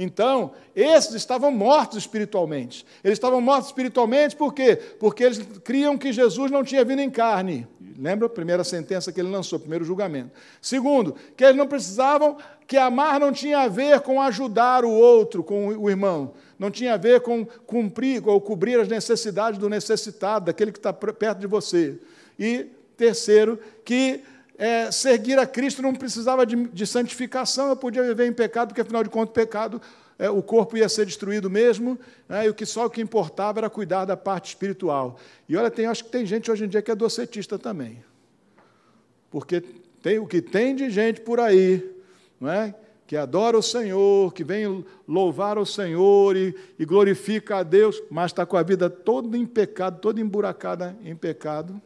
Então, 0.00 0.52
esses 0.76 1.12
estavam 1.12 1.50
mortos 1.50 1.98
espiritualmente. 1.98 2.86
Eles 3.02 3.16
estavam 3.16 3.40
mortos 3.40 3.66
espiritualmente 3.66 4.36
por 4.36 4.54
quê? 4.54 4.76
Porque 4.98 5.24
eles 5.24 5.40
criam 5.64 5.98
que 5.98 6.12
Jesus 6.12 6.52
não 6.52 6.62
tinha 6.62 6.84
vindo 6.84 7.02
em 7.02 7.10
carne. 7.10 7.66
Lembra 7.98 8.26
a 8.26 8.30
primeira 8.30 8.62
sentença 8.62 9.12
que 9.12 9.20
ele 9.20 9.28
lançou, 9.28 9.58
primeiro 9.58 9.84
julgamento. 9.84 10.30
Segundo, 10.62 11.16
que 11.36 11.42
eles 11.42 11.56
não 11.56 11.66
precisavam, 11.66 12.36
que 12.64 12.76
amar 12.76 13.18
não 13.18 13.32
tinha 13.32 13.58
a 13.58 13.68
ver 13.68 14.00
com 14.00 14.22
ajudar 14.22 14.84
o 14.84 14.90
outro, 14.90 15.42
com 15.42 15.66
o 15.76 15.90
irmão. 15.90 16.32
Não 16.56 16.70
tinha 16.70 16.94
a 16.94 16.96
ver 16.96 17.20
com 17.20 17.44
cumprir 17.66 18.22
ou 18.24 18.40
cobrir 18.40 18.78
as 18.78 18.86
necessidades 18.86 19.58
do 19.58 19.68
necessitado, 19.68 20.46
daquele 20.46 20.70
que 20.70 20.78
está 20.78 20.92
perto 20.92 21.40
de 21.40 21.48
você. 21.48 21.98
E 22.38 22.68
terceiro, 22.98 23.58
que 23.84 24.22
é, 24.58 24.90
seguir 24.90 25.38
a 25.38 25.46
Cristo 25.46 25.80
não 25.80 25.94
precisava 25.94 26.44
de, 26.44 26.56
de, 26.56 26.84
santificação, 26.84 27.68
eu 27.68 27.76
podia 27.76 28.02
viver 28.02 28.26
em 28.26 28.32
pecado, 28.32 28.68
porque 28.68 28.80
afinal 28.80 29.04
de 29.04 29.08
contas, 29.08 29.32
pecado, 29.32 29.80
é, 30.18 30.28
o 30.28 30.42
corpo 30.42 30.76
ia 30.76 30.88
ser 30.88 31.06
destruído 31.06 31.48
mesmo, 31.48 31.96
né, 32.28 32.46
e 32.46 32.48
o 32.48 32.54
que 32.54 32.66
só 32.66 32.86
o 32.86 32.90
que 32.90 33.00
importava 33.00 33.60
era 33.60 33.70
cuidar 33.70 34.04
da 34.04 34.16
parte 34.16 34.48
espiritual. 34.48 35.16
E 35.48 35.56
olha, 35.56 35.70
tem, 35.70 35.86
acho 35.86 36.04
que 36.04 36.10
tem 36.10 36.26
gente 36.26 36.50
hoje 36.50 36.64
em 36.64 36.68
dia 36.68 36.82
que 36.82 36.90
é 36.90 36.94
docetista 36.96 37.56
também. 37.56 38.02
Porque 39.30 39.60
tem 40.02 40.18
o 40.18 40.26
que 40.26 40.42
tem 40.42 40.74
de 40.74 40.90
gente 40.90 41.20
por 41.20 41.38
aí, 41.38 41.88
não 42.40 42.50
é? 42.50 42.74
que 43.06 43.16
adora 43.16 43.56
o 43.56 43.62
Senhor, 43.62 44.34
que 44.34 44.44
vem 44.44 44.84
louvar 45.06 45.56
o 45.56 45.64
Senhor 45.64 46.36
e, 46.36 46.54
e 46.78 46.84
glorifica 46.84 47.56
a 47.56 47.62
Deus, 47.62 48.02
mas 48.10 48.32
está 48.32 48.44
com 48.44 48.54
a 48.54 48.62
vida 48.62 48.90
toda 48.90 49.34
em 49.34 49.46
pecado, 49.46 49.98
toda 49.98 50.20
emburacada 50.20 50.94
em 51.02 51.16
pecado 51.16 51.80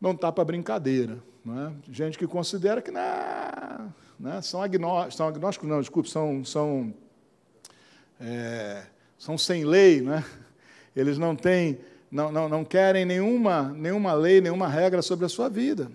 não 0.00 0.12
está 0.12 0.30
para 0.30 0.44
brincadeira. 0.44 1.22
Não 1.44 1.68
é? 1.68 1.72
Gente 1.90 2.18
que 2.18 2.26
considera 2.26 2.82
que 2.82 2.90
não, 2.90 3.94
né? 4.18 4.42
são, 4.42 4.60
agnósticos, 4.60 5.16
são 5.16 5.28
agnósticos, 5.28 5.68
não, 5.68 5.80
desculpe, 5.80 6.10
são, 6.10 6.44
são, 6.44 6.92
é, 8.20 8.82
são 9.16 9.38
sem 9.38 9.64
lei, 9.64 10.00
né? 10.00 10.24
eles 10.94 11.18
não 11.18 11.36
têm, 11.36 11.78
não, 12.10 12.32
não, 12.32 12.48
não 12.48 12.64
querem 12.64 13.04
nenhuma, 13.04 13.72
nenhuma 13.76 14.12
lei, 14.12 14.40
nenhuma 14.40 14.66
regra 14.66 15.02
sobre 15.02 15.24
a 15.24 15.28
sua 15.28 15.48
vida. 15.48 15.88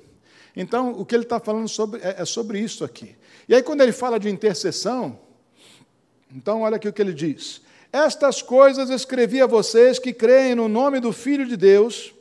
Então, 0.55 0.91
o 0.91 1.05
que 1.05 1.15
ele 1.15 1.23
está 1.23 1.39
falando 1.39 1.67
sobre, 1.67 1.99
é, 2.01 2.21
é 2.21 2.25
sobre 2.25 2.59
isso 2.59 2.85
aqui. 2.85 3.15
E 3.47 3.53
aí, 3.53 3.61
quando 3.61 3.81
ele 3.81 3.91
fala 3.91 4.17
de 4.17 4.29
intercessão, 4.29 5.19
então 6.33 6.61
olha 6.61 6.77
aqui 6.77 6.87
o 6.87 6.93
que 6.93 7.01
ele 7.01 7.13
diz. 7.13 7.61
Estas 7.91 8.41
coisas 8.41 8.89
escrevi 8.89 9.41
a 9.41 9.47
vocês 9.47 9.99
que 9.99 10.13
creem 10.13 10.55
no 10.55 10.69
nome 10.69 11.01
do 11.01 11.11
Filho 11.11 11.45
de 11.45 11.57
Deus 11.57 12.13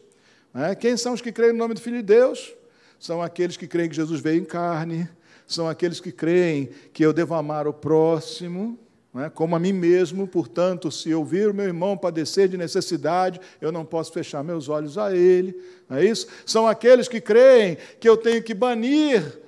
né? 0.52 0.75
Quem 0.75 0.97
são 0.97 1.12
os 1.12 1.21
que 1.21 1.33
creem 1.33 1.52
no 1.52 1.59
nome 1.59 1.75
do 1.75 1.80
Filho 1.80 1.97
de 1.97 2.02
Deus? 2.02 2.54
São 2.99 3.23
aqueles 3.23 3.57
que 3.57 3.66
creem 3.66 3.88
que 3.88 3.97
Jesus 3.97 4.21
veio 4.21 4.40
em 4.40 4.45
carne, 4.45 5.09
são 5.47 5.69
aqueles 5.69 6.00
que 6.00 6.12
creem 6.12 6.69
que 6.92 7.04
eu 7.04 7.12
devo 7.12 7.35
amar 7.35 7.66
o 7.66 7.73
próximo, 7.73 8.78
é? 9.14 9.28
como 9.28 9.57
a 9.57 9.59
mim 9.59 9.73
mesmo, 9.73 10.28
portanto, 10.28 10.90
se 10.90 11.11
eu 11.11 11.25
vir 11.25 11.49
o 11.49 11.54
meu 11.54 11.64
irmão 11.64 11.97
padecer 11.97 12.49
de 12.49 12.57
necessidade, 12.57 13.40
eu 13.61 13.73
não 13.73 13.85
posso 13.85 14.12
fechar 14.12 14.45
meus 14.45 14.69
olhos 14.69 14.97
a 14.97 15.14
ele, 15.16 15.57
não 15.88 15.97
é 15.97 16.04
isso? 16.04 16.28
São 16.47 16.66
aqueles 16.66 17.09
que 17.09 17.21
creem 17.21 17.76
que 17.99 18.09
eu 18.09 18.16
tenho 18.16 18.42
que 18.42 18.54
banir 18.54 19.40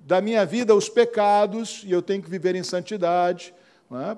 da 0.00 0.20
minha 0.20 0.44
vida 0.44 0.74
os 0.74 0.88
pecados 0.88 1.82
e 1.86 1.92
eu 1.92 2.02
tenho 2.02 2.22
que 2.22 2.28
viver 2.28 2.54
em 2.54 2.62
santidade. 2.62 3.54
É? 3.92 4.16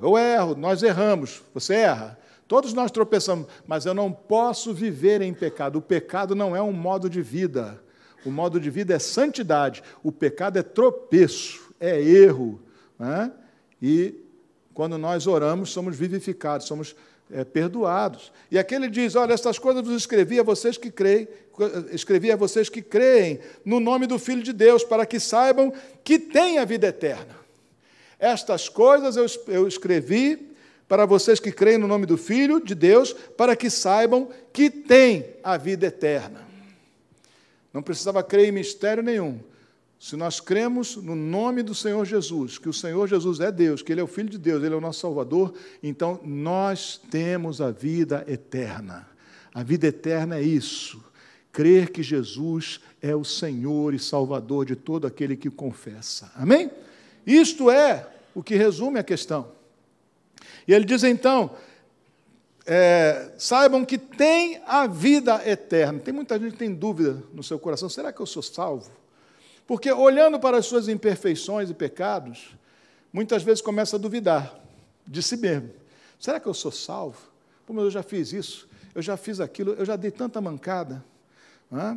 Eu 0.00 0.18
erro, 0.18 0.56
nós 0.56 0.82
erramos, 0.82 1.42
você 1.54 1.74
erra. 1.74 2.18
Todos 2.52 2.74
nós 2.74 2.90
tropeçamos, 2.90 3.46
mas 3.66 3.86
eu 3.86 3.94
não 3.94 4.12
posso 4.12 4.74
viver 4.74 5.22
em 5.22 5.32
pecado. 5.32 5.76
O 5.76 5.80
pecado 5.80 6.34
não 6.34 6.54
é 6.54 6.60
um 6.60 6.70
modo 6.70 7.08
de 7.08 7.22
vida. 7.22 7.82
O 8.26 8.30
modo 8.30 8.60
de 8.60 8.68
vida 8.68 8.92
é 8.92 8.98
santidade. 8.98 9.82
O 10.02 10.12
pecado 10.12 10.58
é 10.58 10.62
tropeço, 10.62 11.72
é 11.80 11.98
erro. 11.98 12.60
Né? 12.98 13.32
E 13.80 14.14
quando 14.74 14.98
nós 14.98 15.26
oramos, 15.26 15.70
somos 15.70 15.96
vivificados, 15.96 16.66
somos 16.66 16.94
é, 17.30 17.42
perdoados. 17.42 18.30
E 18.50 18.58
aqui 18.58 18.74
ele 18.74 18.90
diz: 18.90 19.16
Olha, 19.16 19.32
estas 19.32 19.58
coisas 19.58 19.82
vos 19.82 19.96
escrevi 19.96 20.38
a 20.38 20.42
vocês 20.42 20.76
que 20.76 20.90
creem, 20.90 21.26
escrevi 21.90 22.30
a 22.30 22.36
vocês 22.36 22.68
que 22.68 22.82
creem 22.82 23.40
no 23.64 23.80
nome 23.80 24.06
do 24.06 24.18
Filho 24.18 24.42
de 24.42 24.52
Deus, 24.52 24.84
para 24.84 25.06
que 25.06 25.18
saibam 25.18 25.72
que 26.04 26.18
têm 26.18 26.58
a 26.58 26.66
vida 26.66 26.88
eterna. 26.88 27.34
Estas 28.18 28.68
coisas 28.68 29.16
eu, 29.16 29.24
eu 29.48 29.66
escrevi 29.66 30.51
para 30.88 31.06
vocês 31.06 31.40
que 31.40 31.52
creem 31.52 31.78
no 31.78 31.86
nome 31.86 32.06
do 32.06 32.16
Filho 32.16 32.62
de 32.62 32.74
Deus, 32.74 33.12
para 33.12 33.56
que 33.56 33.70
saibam 33.70 34.28
que 34.52 34.68
tem 34.70 35.36
a 35.42 35.56
vida 35.56 35.86
eterna. 35.86 36.46
Não 37.72 37.82
precisava 37.82 38.22
crer 38.22 38.48
em 38.48 38.52
mistério 38.52 39.02
nenhum. 39.02 39.40
Se 39.98 40.16
nós 40.16 40.40
cremos 40.40 40.96
no 40.96 41.14
nome 41.14 41.62
do 41.62 41.74
Senhor 41.74 42.04
Jesus, 42.04 42.58
que 42.58 42.68
o 42.68 42.72
Senhor 42.72 43.06
Jesus 43.06 43.38
é 43.38 43.52
Deus, 43.52 43.82
que 43.82 43.92
Ele 43.92 44.00
é 44.00 44.04
o 44.04 44.08
Filho 44.08 44.28
de 44.28 44.36
Deus, 44.36 44.62
Ele 44.62 44.74
é 44.74 44.76
o 44.76 44.80
nosso 44.80 44.98
Salvador, 44.98 45.54
então 45.80 46.18
nós 46.24 47.00
temos 47.10 47.60
a 47.60 47.70
vida 47.70 48.24
eterna. 48.26 49.08
A 49.54 49.62
vida 49.62 49.86
eterna 49.86 50.38
é 50.38 50.42
isso: 50.42 51.02
crer 51.52 51.90
que 51.90 52.02
Jesus 52.02 52.80
é 53.00 53.14
o 53.14 53.24
Senhor 53.24 53.94
e 53.94 53.98
Salvador 53.98 54.66
de 54.66 54.74
todo 54.74 55.06
aquele 55.06 55.36
que 55.36 55.48
confessa. 55.48 56.32
Amém? 56.34 56.68
Isto 57.24 57.70
é 57.70 58.08
o 58.34 58.42
que 58.42 58.56
resume 58.56 58.98
a 58.98 59.04
questão. 59.04 59.52
E 60.66 60.72
ele 60.72 60.84
diz 60.84 61.02
então: 61.02 61.50
é, 62.66 63.32
saibam 63.38 63.84
que 63.84 63.98
tem 63.98 64.60
a 64.66 64.86
vida 64.86 65.42
eterna. 65.48 65.98
Tem 65.98 66.14
muita 66.14 66.38
gente 66.38 66.52
que 66.52 66.58
tem 66.58 66.74
dúvida 66.74 67.22
no 67.32 67.42
seu 67.42 67.58
coração: 67.58 67.88
será 67.88 68.12
que 68.12 68.20
eu 68.20 68.26
sou 68.26 68.42
salvo? 68.42 68.90
Porque 69.66 69.90
olhando 69.90 70.38
para 70.38 70.58
as 70.58 70.66
suas 70.66 70.88
imperfeições 70.88 71.70
e 71.70 71.74
pecados, 71.74 72.56
muitas 73.12 73.42
vezes 73.42 73.60
começa 73.60 73.96
a 73.96 73.98
duvidar 73.98 74.58
de 75.06 75.22
si 75.22 75.36
mesmo: 75.36 75.70
será 76.18 76.38
que 76.38 76.46
eu 76.46 76.54
sou 76.54 76.70
salvo? 76.70 77.18
Como 77.66 77.80
eu 77.80 77.90
já 77.90 78.02
fiz 78.02 78.32
isso, 78.32 78.68
eu 78.94 79.02
já 79.02 79.16
fiz 79.16 79.40
aquilo, 79.40 79.72
eu 79.72 79.84
já 79.84 79.96
dei 79.96 80.10
tanta 80.10 80.40
mancada. 80.40 81.04
Ah, 81.70 81.96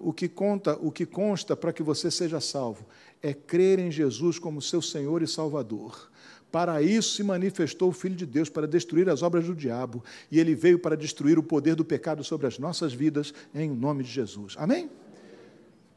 o 0.00 0.12
que 0.12 0.26
conta, 0.26 0.78
o 0.80 0.90
que 0.90 1.04
consta 1.04 1.54
para 1.54 1.72
que 1.72 1.82
você 1.82 2.10
seja 2.10 2.40
salvo 2.40 2.86
é 3.22 3.34
crer 3.34 3.78
em 3.78 3.90
Jesus 3.90 4.38
como 4.38 4.62
seu 4.62 4.80
Senhor 4.80 5.22
e 5.22 5.26
Salvador. 5.26 6.10
Para 6.50 6.80
isso 6.80 7.16
se 7.16 7.22
manifestou 7.22 7.90
o 7.90 7.92
Filho 7.92 8.14
de 8.14 8.24
Deus, 8.24 8.48
para 8.48 8.66
destruir 8.66 9.08
as 9.08 9.22
obras 9.22 9.46
do 9.46 9.54
diabo. 9.54 10.02
E 10.30 10.38
ele 10.38 10.54
veio 10.54 10.78
para 10.78 10.96
destruir 10.96 11.38
o 11.38 11.42
poder 11.42 11.74
do 11.74 11.84
pecado 11.84 12.22
sobre 12.24 12.46
as 12.46 12.58
nossas 12.58 12.92
vidas, 12.92 13.34
em 13.54 13.70
nome 13.70 14.02
de 14.02 14.10
Jesus. 14.10 14.54
Amém? 14.56 14.88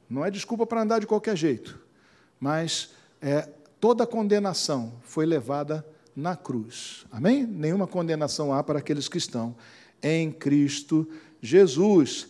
Não 0.09 0.25
é 0.25 0.31
desculpa 0.31 0.65
para 0.65 0.81
andar 0.81 0.99
de 0.99 1.07
qualquer 1.07 1.37
jeito, 1.37 1.79
mas 2.39 2.89
é, 3.21 3.47
toda 3.79 4.07
condenação 4.07 4.93
foi 5.03 5.25
levada 5.25 5.85
na 6.15 6.35
cruz. 6.35 7.05
Amém? 7.11 7.45
Nenhuma 7.45 7.85
condenação 7.85 8.51
há 8.51 8.63
para 8.63 8.79
aqueles 8.79 9.07
que 9.07 9.19
estão 9.19 9.55
em 10.01 10.31
Cristo 10.31 11.07
Jesus. 11.41 12.27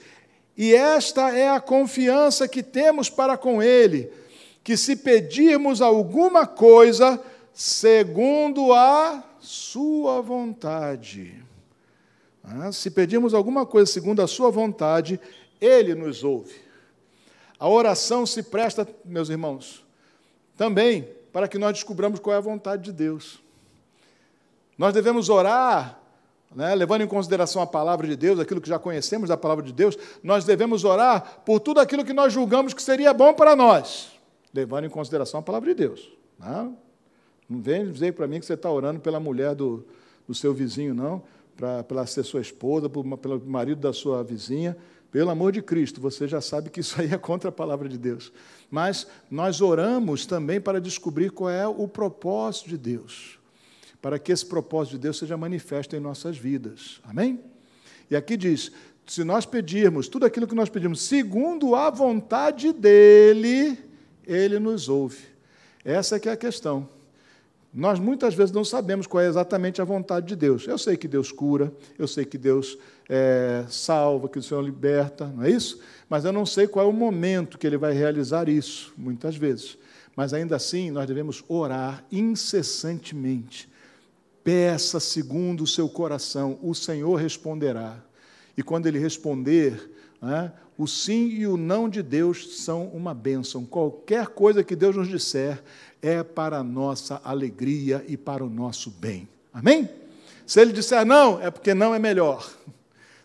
E 0.57 0.73
esta 0.73 1.31
é 1.31 1.49
a 1.49 1.61
confiança 1.61 2.47
que 2.47 2.61
temos 2.61 3.09
para 3.09 3.37
com 3.37 3.63
Ele, 3.63 4.11
que 4.63 4.75
se 4.75 4.95
pedirmos 4.95 5.81
alguma 5.81 6.45
coisa, 6.45 7.19
segundo 7.59 8.71
a 8.71 9.21
sua 9.41 10.21
vontade. 10.21 11.43
Ah, 12.41 12.71
se 12.71 12.89
pedirmos 12.89 13.33
alguma 13.33 13.65
coisa 13.65 13.91
segundo 13.91 14.21
a 14.21 14.27
sua 14.27 14.49
vontade, 14.49 15.19
ele 15.59 15.93
nos 15.93 16.23
ouve. 16.23 16.55
A 17.59 17.67
oração 17.67 18.25
se 18.25 18.43
presta, 18.43 18.87
meus 19.03 19.27
irmãos, 19.27 19.85
também 20.55 21.09
para 21.33 21.49
que 21.49 21.57
nós 21.57 21.73
descubramos 21.73 22.21
qual 22.21 22.33
é 22.33 22.37
a 22.37 22.41
vontade 22.41 22.83
de 22.83 22.93
Deus. 22.93 23.41
Nós 24.77 24.93
devemos 24.93 25.27
orar, 25.27 25.99
né, 26.55 26.73
levando 26.73 27.01
em 27.01 27.07
consideração 27.07 27.61
a 27.61 27.67
palavra 27.67 28.07
de 28.07 28.15
Deus, 28.15 28.39
aquilo 28.39 28.61
que 28.61 28.69
já 28.69 28.79
conhecemos 28.79 29.27
da 29.27 29.35
palavra 29.35 29.65
de 29.65 29.73
Deus, 29.73 29.97
nós 30.23 30.45
devemos 30.45 30.85
orar 30.85 31.41
por 31.45 31.59
tudo 31.59 31.81
aquilo 31.81 32.05
que 32.05 32.13
nós 32.13 32.31
julgamos 32.31 32.73
que 32.73 32.81
seria 32.81 33.13
bom 33.13 33.33
para 33.33 33.53
nós, 33.53 34.13
levando 34.53 34.85
em 34.85 34.89
consideração 34.89 35.41
a 35.41 35.43
palavra 35.43 35.67
de 35.67 35.75
Deus. 35.75 36.09
Né? 36.39 36.71
Não 37.49 37.61
vem 37.61 37.91
dizer 37.91 38.13
para 38.13 38.27
mim 38.27 38.39
que 38.39 38.45
você 38.45 38.53
está 38.53 38.71
orando 38.71 38.99
pela 38.99 39.19
mulher 39.19 39.55
do, 39.55 39.83
do 40.27 40.35
seu 40.35 40.53
vizinho, 40.53 40.93
não, 40.93 41.23
para, 41.57 41.83
para 41.83 42.05
ser 42.05 42.23
sua 42.23 42.41
esposa, 42.41 42.87
pelo 42.89 43.41
marido 43.45 43.81
da 43.81 43.91
sua 43.91 44.23
vizinha. 44.23 44.77
Pelo 45.11 45.31
amor 45.31 45.51
de 45.51 45.61
Cristo, 45.61 45.99
você 45.99 46.27
já 46.27 46.39
sabe 46.39 46.69
que 46.69 46.81
isso 46.81 47.01
aí 47.01 47.11
é 47.11 47.17
contra 47.17 47.49
a 47.49 47.51
palavra 47.51 47.89
de 47.89 47.97
Deus. 47.97 48.31
Mas 48.69 49.07
nós 49.31 49.59
oramos 49.59 50.27
também 50.27 50.61
para 50.61 50.79
descobrir 50.79 51.31
qual 51.31 51.49
é 51.49 51.67
o 51.67 51.87
propósito 51.87 52.69
de 52.69 52.77
Deus, 52.77 53.39
para 53.99 54.19
que 54.19 54.31
esse 54.31 54.45
propósito 54.45 54.93
de 54.93 54.99
Deus 54.99 55.17
seja 55.17 55.35
manifesto 55.35 55.95
em 55.95 55.99
nossas 55.99 56.37
vidas. 56.37 57.01
Amém? 57.03 57.39
E 58.11 58.15
aqui 58.15 58.37
diz: 58.37 58.71
se 59.07 59.23
nós 59.23 59.47
pedirmos 59.47 60.07
tudo 60.07 60.27
aquilo 60.27 60.47
que 60.47 60.53
nós 60.53 60.69
pedimos 60.69 61.01
segundo 61.01 61.73
a 61.73 61.89
vontade 61.89 62.71
dele, 62.71 63.79
ele 64.27 64.59
nos 64.59 64.87
ouve. 64.87 65.23
Essa 65.83 66.17
é 66.17 66.19
que 66.19 66.29
é 66.29 66.33
a 66.33 66.37
questão. 66.37 66.87
Nós 67.73 67.99
muitas 67.99 68.33
vezes 68.33 68.51
não 68.51 68.65
sabemos 68.65 69.05
qual 69.05 69.23
é 69.23 69.27
exatamente 69.27 69.79
a 69.79 69.85
vontade 69.85 70.25
de 70.25 70.35
Deus. 70.35 70.67
Eu 70.67 70.77
sei 70.77 70.97
que 70.97 71.07
Deus 71.07 71.31
cura, 71.31 71.71
eu 71.99 72.07
sei 72.07 72.25
que 72.25 72.37
Deus 72.37 72.77
é, 73.07 73.63
salva, 73.69 74.27
que 74.27 74.39
o 74.39 74.43
Senhor 74.43 74.63
liberta, 74.63 75.27
não 75.27 75.43
é 75.43 75.51
isso? 75.51 75.79
Mas 76.09 76.25
eu 76.25 76.31
não 76.31 76.45
sei 76.45 76.67
qual 76.67 76.87
é 76.87 76.89
o 76.89 76.93
momento 76.93 77.59
que 77.59 77.67
Ele 77.67 77.77
vai 77.77 77.93
realizar 77.93 78.49
isso, 78.49 78.91
muitas 78.97 79.35
vezes. 79.35 79.77
Mas 80.15 80.33
ainda 80.33 80.55
assim, 80.55 80.89
nós 80.89 81.05
devemos 81.05 81.43
orar 81.47 82.03
incessantemente. 82.11 83.69
Peça 84.43 84.99
segundo 84.99 85.63
o 85.63 85.67
seu 85.67 85.87
coração, 85.87 86.57
o 86.63 86.73
Senhor 86.73 87.15
responderá. 87.17 88.03
E 88.57 88.63
quando 88.63 88.87
Ele 88.87 88.97
responder, 88.97 89.91
né, 90.21 90.51
o 90.77 90.87
sim 90.87 91.27
e 91.27 91.45
o 91.45 91.57
não 91.57 91.89
de 91.89 92.01
Deus 92.01 92.61
são 92.63 92.87
uma 92.87 93.13
bênção. 93.13 93.65
Qualquer 93.65 94.27
coisa 94.27 94.63
que 94.63 94.75
Deus 94.75 94.95
nos 94.95 95.07
disser, 95.07 95.61
é 96.01 96.23
para 96.23 96.59
a 96.59 96.63
nossa 96.63 97.21
alegria 97.23 98.03
e 98.07 98.15
para 98.15 98.43
o 98.43 98.49
nosso 98.49 98.89
bem. 98.89 99.27
Amém? 99.53 99.89
Se 100.45 100.61
ele 100.61 100.71
disser 100.71 101.05
não, 101.05 101.41
é 101.41 101.51
porque 101.51 101.73
não 101.73 101.93
é 101.93 101.99
melhor. 101.99 102.49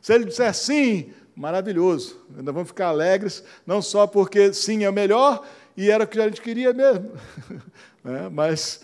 Se 0.03 0.13
ele 0.13 0.25
disser 0.25 0.53
sim, 0.55 1.13
maravilhoso. 1.35 2.19
Ainda 2.37 2.53
vamos 2.53 2.69
ficar 2.69 2.89
alegres, 2.89 3.43
não 3.67 3.81
só 3.81 4.07
porque 4.07 4.53
sim 4.53 4.85
é 4.85 4.91
o 4.91 4.93
melhor 4.93 5.47
e 5.77 5.91
era 5.91 6.05
o 6.05 6.07
que 6.07 6.21
a 6.21 6.25
gente 6.25 6.43
queria 6.43 6.73
mesmo. 6.73 7.13
é, 8.05 8.29
mas 8.29 8.83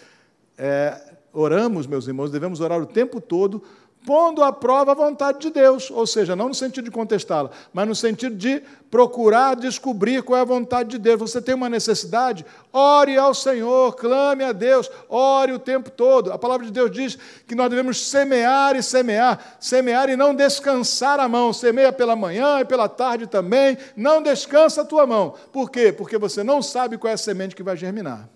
é, 0.56 1.14
oramos, 1.32 1.86
meus 1.86 2.06
irmãos, 2.06 2.30
devemos 2.30 2.60
orar 2.60 2.80
o 2.80 2.86
tempo 2.86 3.20
todo 3.20 3.62
pondo 4.04 4.42
à 4.42 4.52
prova 4.52 4.92
a 4.92 4.95
vontade 4.95 5.40
de 5.40 5.50
Deus, 5.50 5.90
ou 5.90 6.07
seja, 6.07 6.35
não 6.35 6.49
no 6.49 6.54
sentido 6.54 6.85
de 6.85 6.90
contestá-la, 6.90 7.50
mas 7.73 7.87
no 7.87 7.95
sentido 7.95 8.35
de 8.35 8.62
procurar 8.90 9.54
descobrir 9.54 10.23
qual 10.23 10.38
é 10.38 10.40
a 10.40 10.45
vontade 10.45 10.90
de 10.90 10.99
Deus. 10.99 11.21
Você 11.21 11.40
tem 11.40 11.54
uma 11.54 11.69
necessidade? 11.69 12.45
Ore 12.73 13.16
ao 13.16 13.35
Senhor, 13.35 13.95
clame 13.95 14.42
a 14.42 14.52
Deus, 14.52 14.90
ore 15.09 15.52
o 15.52 15.59
tempo 15.59 15.90
todo. 15.90 16.33
A 16.33 16.38
palavra 16.38 16.66
de 16.66 16.73
Deus 16.73 16.90
diz 16.90 17.19
que 17.47 17.54
nós 17.54 17.69
devemos 17.71 18.04
semear 18.07 18.75
e 18.75 18.83
semear, 18.83 19.57
semear 19.61 20.09
e 20.09 20.16
não 20.16 20.35
descansar 20.35 21.21
a 21.21 21.28
mão. 21.28 21.52
Semeia 21.52 21.92
pela 21.92 22.16
manhã 22.16 22.61
e 22.61 22.64
pela 22.64 22.88
tarde 22.88 23.26
também, 23.26 23.76
não 23.97 24.23
descansa 24.23 24.82
a 24.82 24.84
tua 24.84 25.06
mão. 25.06 25.34
Por 25.52 25.71
quê? 25.71 25.93
Porque 25.93 26.19
você 26.19 26.43
não 26.43 26.63
sabe 26.63 26.97
qual 26.99 27.10
é 27.10 27.15
a 27.15 27.19
semente 27.19 27.54
que 27.54 27.63
vai 27.63 27.76
germinar. 27.76 28.28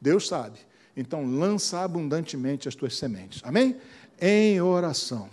Deus 0.00 0.26
sabe. 0.26 0.58
Então 0.96 1.24
lança 1.24 1.80
abundantemente 1.80 2.68
as 2.68 2.74
tuas 2.74 2.96
sementes. 2.96 3.40
Amém? 3.44 3.76
Em 4.20 4.60
oração. 4.60 5.28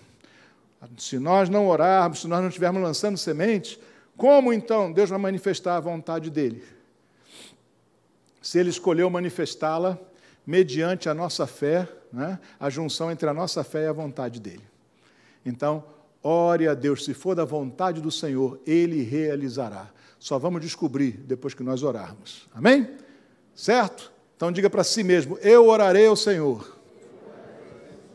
Se 0.97 1.19
nós 1.19 1.49
não 1.49 1.67
orarmos, 1.67 2.21
se 2.21 2.27
nós 2.27 2.39
não 2.41 2.47
estivermos 2.47 2.81
lançando 2.81 3.17
sementes, 3.17 3.79
como 4.15 4.53
então 4.53 4.91
Deus 4.91 5.09
vai 5.09 5.19
manifestar 5.19 5.75
a 5.75 5.79
vontade 5.79 6.29
dele? 6.29 6.63
Se 8.41 8.57
ele 8.59 8.69
escolheu 8.69 9.09
manifestá-la 9.09 9.97
mediante 10.45 11.09
a 11.09 11.13
nossa 11.13 11.45
fé, 11.45 11.87
né, 12.11 12.39
a 12.59 12.69
junção 12.69 13.11
entre 13.11 13.27
a 13.27 13.33
nossa 13.33 13.63
fé 13.63 13.83
e 13.83 13.87
a 13.87 13.93
vontade 13.93 14.39
dele. 14.39 14.63
Então, 15.45 15.83
ore 16.23 16.67
a 16.67 16.73
Deus, 16.73 17.03
se 17.03 17.13
for 17.13 17.35
da 17.35 17.43
vontade 17.43 17.99
do 17.99 18.09
Senhor, 18.09 18.59
ele 18.65 19.03
realizará. 19.03 19.89
Só 20.19 20.39
vamos 20.39 20.61
descobrir 20.61 21.11
depois 21.11 21.53
que 21.53 21.63
nós 21.63 21.83
orarmos. 21.83 22.47
Amém? 22.53 22.89
Certo? 23.53 24.11
Então 24.35 24.51
diga 24.51 24.69
para 24.69 24.83
si 24.83 25.03
mesmo: 25.03 25.37
Eu 25.39 25.67
orarei 25.67 26.07
ao 26.07 26.15
Senhor 26.15 26.76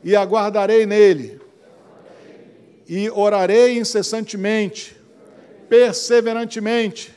e 0.02 0.16
aguardarei 0.16 0.86
nele, 0.86 1.40
e 2.88 3.08
orarei 3.10 3.78
incessantemente, 3.78 4.96
perseverantemente, 5.68 7.12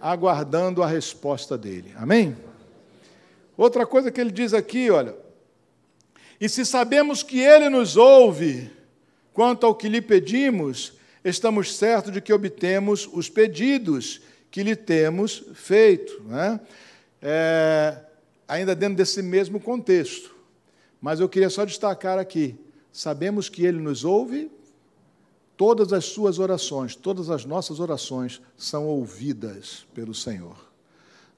aguardando 0.00 0.82
a 0.82 0.86
resposta 0.86 1.56
dele. 1.56 1.92
Amém? 1.96 2.36
Outra 3.56 3.84
coisa 3.84 4.10
que 4.10 4.20
ele 4.20 4.30
diz 4.30 4.54
aqui, 4.54 4.90
olha, 4.90 5.16
e 6.40 6.48
se 6.48 6.64
sabemos 6.64 7.22
que 7.22 7.40
ele 7.40 7.68
nos 7.68 7.96
ouve 7.96 8.70
quanto 9.32 9.66
ao 9.66 9.74
que 9.74 9.88
lhe 9.88 10.00
pedimos, 10.00 10.92
estamos 11.24 11.76
certos 11.76 12.12
de 12.12 12.20
que 12.20 12.32
obtemos 12.32 13.08
os 13.12 13.28
pedidos 13.28 14.20
que 14.50 14.62
lhe 14.62 14.76
temos 14.76 15.44
feito. 15.54 16.22
Né? 16.24 16.60
É, 17.20 17.98
ainda 18.46 18.74
dentro 18.74 18.96
desse 18.96 19.22
mesmo 19.22 19.58
contexto. 19.58 20.37
Mas 21.00 21.20
eu 21.20 21.28
queria 21.28 21.50
só 21.50 21.64
destacar 21.64 22.18
aqui: 22.18 22.58
sabemos 22.92 23.48
que 23.48 23.64
Ele 23.64 23.78
nos 23.80 24.04
ouve, 24.04 24.50
todas 25.56 25.92
as 25.92 26.04
suas 26.04 26.38
orações, 26.38 26.94
todas 26.94 27.30
as 27.30 27.44
nossas 27.44 27.80
orações 27.80 28.40
são 28.56 28.86
ouvidas 28.86 29.86
pelo 29.94 30.14
Senhor. 30.14 30.56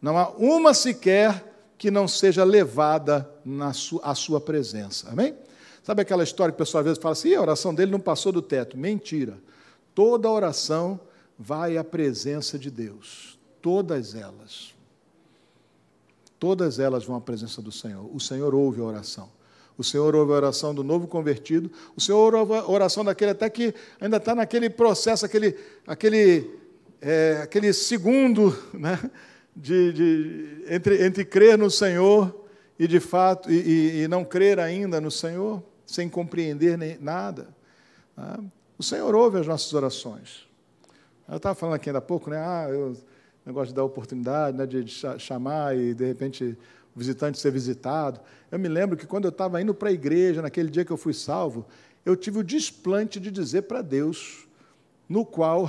Não 0.00 0.16
há 0.16 0.30
uma 0.30 0.72
sequer 0.72 1.44
que 1.76 1.90
não 1.90 2.06
seja 2.06 2.44
levada 2.44 3.28
na 3.44 3.72
sua, 3.72 4.02
à 4.02 4.14
sua 4.14 4.40
presença. 4.40 5.08
Amém? 5.10 5.34
Sabe 5.82 6.02
aquela 6.02 6.22
história 6.22 6.52
que 6.52 6.56
o 6.56 6.64
pessoal 6.64 6.80
às 6.80 6.86
vezes 6.86 7.02
fala 7.02 7.12
assim: 7.12 7.34
a 7.34 7.40
oração 7.40 7.74
dele 7.74 7.90
não 7.90 8.00
passou 8.00 8.30
do 8.32 8.42
teto? 8.42 8.76
Mentira. 8.76 9.38
Toda 9.94 10.30
oração 10.30 11.00
vai 11.38 11.76
à 11.76 11.84
presença 11.84 12.58
de 12.58 12.70
Deus. 12.70 13.38
Todas 13.62 14.14
elas. 14.14 14.74
Todas 16.38 16.78
elas 16.78 17.04
vão 17.04 17.16
à 17.16 17.20
presença 17.20 17.60
do 17.60 17.72
Senhor. 17.72 18.08
O 18.14 18.20
Senhor 18.20 18.54
ouve 18.54 18.80
a 18.80 18.84
oração. 18.84 19.28
O 19.80 19.82
Senhor 19.82 20.14
ouve 20.14 20.30
a 20.30 20.36
oração 20.36 20.74
do 20.74 20.84
novo 20.84 21.08
convertido. 21.08 21.72
O 21.96 22.00
Senhor 22.02 22.34
ouve 22.34 22.52
a 22.52 22.70
oração 22.70 23.02
daquele 23.02 23.30
até 23.30 23.48
que 23.48 23.74
ainda 23.98 24.18
está 24.18 24.34
naquele 24.34 24.68
processo, 24.68 25.24
aquele, 25.24 25.56
aquele, 25.86 26.50
é, 27.00 27.40
aquele 27.42 27.72
segundo 27.72 28.54
né, 28.74 29.00
de, 29.56 29.92
de, 29.94 30.64
entre, 30.68 31.02
entre 31.02 31.24
crer 31.24 31.56
no 31.56 31.70
Senhor 31.70 32.44
e 32.78 32.86
de 32.86 33.00
fato 33.00 33.50
e, 33.50 34.02
e, 34.02 34.08
não 34.08 34.22
crer 34.22 34.60
ainda 34.60 35.00
no 35.00 35.10
Senhor, 35.10 35.62
sem 35.86 36.10
compreender 36.10 36.76
nem, 36.76 36.98
nada. 37.00 37.48
Né? 38.14 38.36
O 38.76 38.82
Senhor 38.82 39.14
ouve 39.14 39.38
as 39.38 39.46
nossas 39.46 39.72
orações. 39.72 40.46
Eu 41.26 41.38
estava 41.38 41.54
falando 41.54 41.76
aqui 41.76 41.88
ainda 41.88 42.00
há 42.00 42.02
pouco, 42.02 42.28
né? 42.28 42.36
Ah, 42.36 42.66
eu 42.68 42.94
negócio 43.46 43.68
de 43.68 43.74
dar 43.74 43.84
oportunidade, 43.84 44.58
né, 44.58 44.66
de 44.66 44.86
chamar 45.18 45.74
e 45.74 45.94
de 45.94 46.04
repente 46.04 46.58
o 46.94 46.98
visitante 46.98 47.38
ser 47.38 47.50
visitado. 47.50 48.20
Eu 48.50 48.58
me 48.58 48.68
lembro 48.68 48.96
que 48.96 49.06
quando 49.06 49.24
eu 49.24 49.30
estava 49.30 49.60
indo 49.60 49.74
para 49.74 49.88
a 49.88 49.92
igreja, 49.92 50.42
naquele 50.42 50.70
dia 50.70 50.84
que 50.84 50.90
eu 50.90 50.96
fui 50.96 51.14
salvo, 51.14 51.66
eu 52.04 52.16
tive 52.16 52.38
o 52.38 52.44
desplante 52.44 53.20
de 53.20 53.30
dizer 53.30 53.62
para 53.62 53.82
Deus, 53.82 54.46
no 55.08 55.24
qual, 55.24 55.68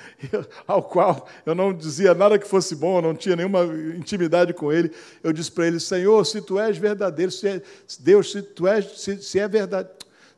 ao 0.66 0.82
qual 0.82 1.26
eu 1.46 1.54
não 1.54 1.72
dizia 1.72 2.14
nada 2.14 2.38
que 2.38 2.46
fosse 2.46 2.74
bom, 2.74 3.00
não 3.00 3.14
tinha 3.14 3.34
nenhuma 3.34 3.64
intimidade 3.96 4.52
com 4.52 4.70
Ele, 4.70 4.92
eu 5.22 5.32
disse 5.32 5.50
para 5.50 5.66
Ele, 5.66 5.80
Senhor, 5.80 6.24
se 6.26 6.42
Tu 6.42 6.58
és 6.58 6.76
verdadeiro, 6.76 7.32
se 7.32 7.48
é, 7.48 7.62
Deus, 8.00 8.32
se 8.32 8.42
Tu 8.42 8.66
és, 8.68 9.00
se, 9.00 9.22
se 9.22 9.38
é 9.38 9.48
verdade, 9.48 9.88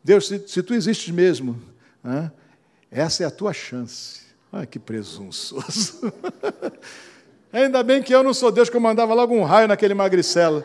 Deus, 0.04 0.28
se, 0.28 0.46
se 0.46 0.62
Tu 0.62 0.74
existes 0.74 1.10
mesmo, 1.10 1.60
essa 2.90 3.24
é 3.24 3.26
a 3.26 3.30
Tua 3.30 3.52
chance. 3.52 4.28
Ah, 4.50 4.64
que 4.64 4.78
presunçoso. 4.78 6.12
Ainda 7.52 7.82
bem 7.82 8.02
que 8.02 8.14
eu 8.14 8.22
não 8.22 8.34
sou 8.34 8.52
Deus, 8.52 8.68
que 8.68 8.76
eu 8.76 8.80
mandava 8.80 9.14
logo 9.14 9.34
um 9.34 9.42
raio 9.42 9.68
naquele 9.68 9.94
magricelo. 9.94 10.62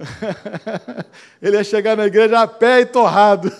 Ele 1.40 1.56
ia 1.56 1.64
chegar 1.64 1.96
na 1.96 2.06
igreja 2.06 2.40
a 2.40 2.46
pé 2.46 2.80
e 2.80 2.86
torrado. 2.86 3.50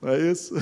Não 0.00 0.10
é 0.12 0.18
isso? 0.20 0.54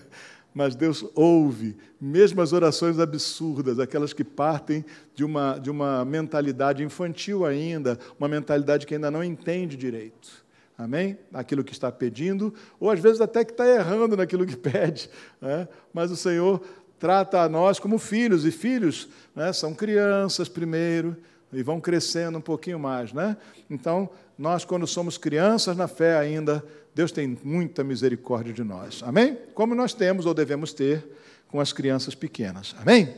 mas 0.54 0.76
Deus 0.76 1.04
ouve, 1.14 1.76
mesmo 2.00 2.40
as 2.40 2.52
orações 2.52 2.98
absurdas, 3.00 3.80
aquelas 3.80 4.12
que 4.12 4.22
partem 4.22 4.84
de 5.14 5.24
uma, 5.24 5.58
de 5.58 5.70
uma 5.70 6.04
mentalidade 6.04 6.84
infantil 6.84 7.44
ainda, 7.44 7.98
uma 8.18 8.28
mentalidade 8.28 8.86
que 8.86 8.94
ainda 8.94 9.10
não 9.10 9.24
entende 9.24 9.76
direito. 9.76 10.44
Amém? 10.76 11.18
Aquilo 11.32 11.64
que 11.64 11.72
está 11.72 11.90
pedindo, 11.90 12.52
ou 12.78 12.90
às 12.90 13.00
vezes 13.00 13.20
até 13.20 13.44
que 13.44 13.52
está 13.52 13.66
errando 13.66 14.16
naquilo 14.16 14.46
que 14.46 14.56
pede. 14.56 15.08
Né? 15.40 15.68
Mas 15.92 16.10
o 16.10 16.16
Senhor 16.16 16.60
trata 16.98 17.40
a 17.40 17.48
nós 17.48 17.78
como 17.78 17.98
filhos, 17.98 18.44
e 18.44 18.50
filhos 18.50 19.08
né, 19.34 19.52
são 19.52 19.74
crianças 19.74 20.48
primeiro, 20.48 21.16
e 21.52 21.62
vão 21.62 21.80
crescendo 21.80 22.38
um 22.38 22.40
pouquinho 22.40 22.78
mais. 22.78 23.12
Né? 23.12 23.36
Então, 23.70 24.08
nós, 24.38 24.64
quando 24.64 24.86
somos 24.86 25.16
crianças 25.16 25.76
na 25.76 25.86
fé 25.86 26.16
ainda, 26.16 26.64
Deus 26.94 27.12
tem 27.12 27.38
muita 27.42 27.84
misericórdia 27.84 28.52
de 28.52 28.64
nós. 28.64 29.02
Amém? 29.04 29.38
Como 29.54 29.74
nós 29.74 29.94
temos 29.94 30.26
ou 30.26 30.34
devemos 30.34 30.72
ter 30.72 31.06
com 31.48 31.60
as 31.60 31.72
crianças 31.72 32.14
pequenas. 32.14 32.74
Amém? 32.80 33.14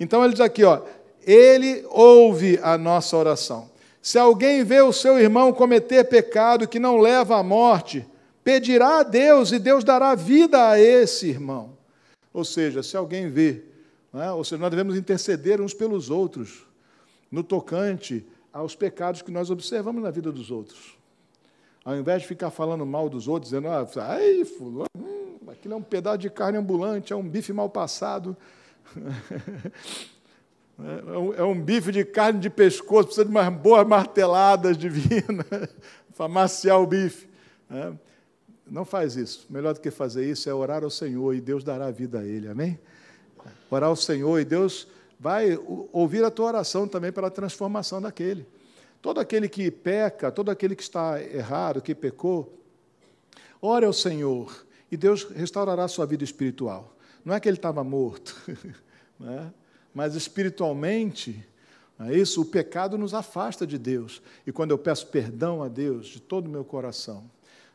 Então, 0.00 0.24
ele 0.24 0.32
diz 0.32 0.40
aqui, 0.40 0.64
ó, 0.64 0.82
ele 1.26 1.84
ouve 1.90 2.58
a 2.62 2.78
nossa 2.78 3.16
oração. 3.16 3.70
Se 4.00 4.18
alguém 4.18 4.62
vê 4.62 4.80
o 4.80 4.92
seu 4.92 5.18
irmão 5.18 5.52
cometer 5.52 6.04
pecado 6.04 6.68
que 6.68 6.78
não 6.78 6.98
leva 6.98 7.36
à 7.36 7.42
morte, 7.42 8.06
pedirá 8.44 9.00
a 9.00 9.02
Deus 9.02 9.50
e 9.50 9.58
Deus 9.58 9.82
dará 9.82 10.14
vida 10.14 10.70
a 10.70 10.80
esse 10.80 11.28
irmão. 11.28 11.75
Ou 12.36 12.44
seja, 12.44 12.82
se 12.82 12.94
alguém 12.94 13.30
vê, 13.30 13.62
é? 14.12 14.30
ou 14.30 14.44
seja, 14.44 14.60
nós 14.60 14.68
devemos 14.68 14.94
interceder 14.94 15.58
uns 15.58 15.72
pelos 15.72 16.10
outros 16.10 16.66
no 17.30 17.42
tocante 17.42 18.26
aos 18.52 18.76
pecados 18.76 19.22
que 19.22 19.30
nós 19.30 19.48
observamos 19.48 20.02
na 20.02 20.10
vida 20.10 20.30
dos 20.30 20.50
outros. 20.50 20.98
Ao 21.82 21.96
invés 21.96 22.20
de 22.20 22.28
ficar 22.28 22.50
falando 22.50 22.84
mal 22.84 23.08
dos 23.08 23.26
outros, 23.26 23.52
dizendo, 23.52 23.68
ah, 23.68 23.88
ai, 24.02 24.44
fulano, 24.44 24.86
hum, 24.98 25.38
aquilo 25.48 25.72
é 25.72 25.76
um 25.78 25.82
pedaço 25.82 26.18
de 26.18 26.28
carne 26.28 26.58
ambulante, 26.58 27.10
é 27.10 27.16
um 27.16 27.26
bife 27.26 27.54
mal 27.54 27.70
passado. 27.70 28.36
É 30.78 31.18
um, 31.18 31.32
é 31.32 31.42
um 31.42 31.58
bife 31.58 31.90
de 31.90 32.04
carne 32.04 32.38
de 32.38 32.50
pescoço, 32.50 33.04
precisa 33.04 33.24
de 33.24 33.30
umas 33.30 33.48
boas 33.50 33.88
marteladas 33.88 34.76
divinas 34.76 35.46
para 36.14 36.28
maciar 36.28 36.78
o 36.78 36.86
bife. 36.86 37.26
É. 37.70 37.94
Não 38.66 38.84
faz 38.84 39.16
isso. 39.16 39.46
Melhor 39.48 39.74
do 39.74 39.80
que 39.80 39.90
fazer 39.90 40.28
isso 40.28 40.48
é 40.50 40.54
orar 40.54 40.82
ao 40.82 40.90
Senhor 40.90 41.34
e 41.34 41.40
Deus 41.40 41.62
dará 41.62 41.90
vida 41.90 42.20
a 42.20 42.24
ele. 42.24 42.48
Amém? 42.48 42.78
Orar 43.70 43.88
ao 43.88 43.96
Senhor 43.96 44.38
e 44.40 44.44
Deus 44.44 44.88
vai 45.18 45.58
ouvir 45.92 46.24
a 46.24 46.30
tua 46.30 46.46
oração 46.46 46.86
também 46.88 47.12
para 47.12 47.28
a 47.28 47.30
transformação 47.30 48.00
daquele. 48.00 48.46
Todo 49.00 49.20
aquele 49.20 49.48
que 49.48 49.70
peca, 49.70 50.32
todo 50.32 50.50
aquele 50.50 50.74
que 50.74 50.82
está 50.82 51.22
errado, 51.22 51.80
que 51.80 51.94
pecou, 51.94 52.60
ore 53.62 53.86
ao 53.86 53.92
Senhor 53.92 54.66
e 54.90 54.96
Deus 54.96 55.24
restaurará 55.24 55.84
a 55.84 55.88
sua 55.88 56.06
vida 56.06 56.24
espiritual. 56.24 56.96
Não 57.24 57.34
é 57.34 57.40
que 57.40 57.48
ele 57.48 57.56
estava 57.58 57.82
morto. 57.84 58.34
Né? 59.18 59.50
mas 59.96 60.14
espiritualmente, 60.14 61.42
é 61.98 62.14
isso, 62.14 62.42
o 62.42 62.44
pecado 62.44 62.98
nos 62.98 63.14
afasta 63.14 63.66
de 63.66 63.78
Deus. 63.78 64.20
E 64.46 64.52
quando 64.52 64.72
eu 64.72 64.76
peço 64.76 65.06
perdão 65.06 65.62
a 65.62 65.68
Deus 65.68 66.08
de 66.08 66.20
todo 66.20 66.48
o 66.48 66.50
meu 66.50 66.62
coração, 66.62 67.24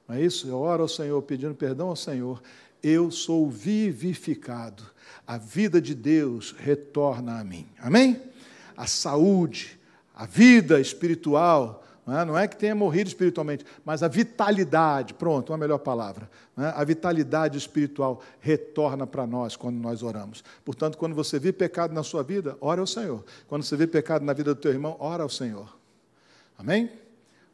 não 0.08 0.16
é 0.16 0.22
isso? 0.22 0.48
Eu 0.48 0.58
oro 0.58 0.84
ao 0.84 0.90
Senhor 0.90 1.22
pedindo 1.22 1.56
perdão 1.56 1.90
ao 1.90 1.96
Senhor, 1.96 2.42
eu 2.84 3.12
sou 3.12 3.50
vivificado. 3.50 4.84
A 5.26 5.38
vida 5.38 5.82
de 5.82 5.94
Deus 5.94 6.56
retorna 6.58 7.40
a 7.40 7.44
mim. 7.44 7.68
Amém? 7.80 8.22
A 8.76 8.88
saúde, 8.88 9.80
a 10.14 10.26
vida 10.26 10.80
espiritual, 10.80 11.86
não 12.06 12.20
é? 12.20 12.26
não 12.26 12.38
é 12.38 12.48
que 12.48 12.58
tenha 12.58 12.76
morrido 12.76 13.08
espiritualmente, 13.08 13.66
mas 13.86 14.02
a 14.02 14.08
vitalidade, 14.08 15.14
pronto, 15.14 15.52
uma 15.52 15.58
melhor 15.58 15.78
palavra. 15.78 16.30
É? 16.58 16.66
A 16.76 16.84
vitalidade 16.84 17.58
espiritual 17.58 18.22
retorna 18.40 19.06
para 19.06 19.26
nós 19.28 19.56
quando 19.56 19.78
nós 19.78 20.02
oramos. 20.02 20.44
Portanto, 20.66 20.98
quando 20.98 21.16
você 21.16 21.40
vê 21.40 21.54
pecado 21.54 21.94
na 21.94 22.04
sua 22.04 22.24
vida, 22.24 22.58
ora 22.60 22.82
ao 22.82 22.88
Senhor. 22.88 23.24
Quando 23.48 23.64
você 23.64 23.76
vê 23.76 23.88
pecado 23.88 24.26
na 24.26 24.34
vida 24.34 24.54
do 24.54 24.60
teu 24.60 24.72
irmão, 24.72 24.96
ora 25.00 25.24
ao 25.24 25.30
Senhor. 25.30 25.78
Amém? 26.58 26.92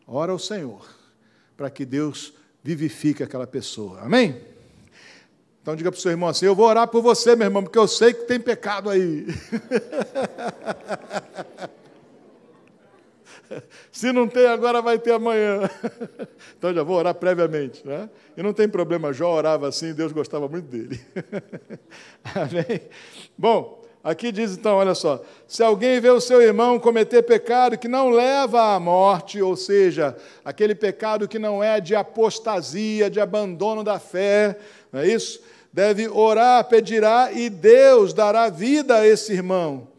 Ora 0.08 0.32
ao 0.32 0.40
Senhor, 0.40 0.88
para 1.58 1.70
que 1.70 1.84
Deus 1.84 2.34
vivifique 2.64 3.24
aquela 3.24 3.48
pessoa. 3.48 4.00
Amém? 4.02 4.40
Então 5.62 5.76
diga 5.76 5.92
para 5.92 5.98
o 5.98 6.02
seu 6.02 6.12
irmão 6.12 6.30
assim: 6.30 6.46
Eu 6.46 6.56
vou 6.56 6.68
orar 6.68 6.88
por 6.88 7.02
você, 7.02 7.36
meu 7.36 7.48
irmão, 7.48 7.64
porque 7.64 7.78
eu 7.78 7.88
sei 7.88 8.14
que 8.14 8.24
tem 8.26 8.40
pecado 8.40 8.90
aí. 8.90 9.26
Se 13.92 14.12
não 14.12 14.28
tem 14.28 14.46
agora, 14.46 14.82
vai 14.82 15.00
ter 15.00 15.12
amanhã. 15.12 15.70
Então 16.58 16.74
já 16.74 16.82
vou 16.82 16.98
orar 16.98 17.14
previamente. 17.14 17.86
Né? 17.86 18.10
E 18.36 18.42
não 18.42 18.52
tem 18.52 18.68
problema, 18.68 19.14
Jó 19.14 19.32
orava 19.32 19.68
assim, 19.68 19.94
Deus 19.94 20.12
gostava 20.12 20.48
muito 20.48 20.66
dele. 20.66 21.00
Amém? 22.34 22.82
Bom, 23.38 23.86
aqui 24.08 24.32
diz 24.32 24.54
então, 24.54 24.78
olha 24.78 24.96
só: 24.96 25.22
se 25.46 25.62
alguém 25.62 26.00
vê 26.00 26.10
o 26.10 26.22
seu 26.22 26.42
irmão 26.42 26.80
cometer 26.80 27.22
pecado 27.24 27.78
que 27.78 27.88
não 27.88 28.10
leva 28.10 28.74
à 28.74 28.80
morte, 28.80 29.42
ou 29.42 29.56
seja, 29.58 30.16
aquele 30.46 30.74
pecado 30.74 31.28
que 31.28 31.38
não 31.38 31.62
é 31.62 31.82
de 31.82 31.94
apostasia, 31.94 33.10
de 33.10 33.20
abandono 33.20 33.84
da 33.84 34.00
fé, 34.00 34.58
não 34.92 35.02
é 35.02 35.08
isso? 35.08 35.42
Deve 35.74 36.08
orar, 36.08 36.64
pedirá 36.64 37.32
e 37.34 37.50
Deus 37.50 38.14
dará 38.14 38.50
vida 38.50 38.96
a 38.96 39.08
esse 39.08 39.34
irmão. 39.34 39.90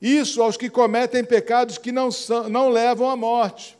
Isso 0.00 0.42
aos 0.42 0.56
que 0.56 0.68
cometem 0.68 1.24
pecados 1.24 1.78
que 1.78 1.90
não, 1.90 2.10
são, 2.10 2.48
não 2.48 2.68
levam 2.68 3.10
à 3.10 3.16
morte. 3.16 3.76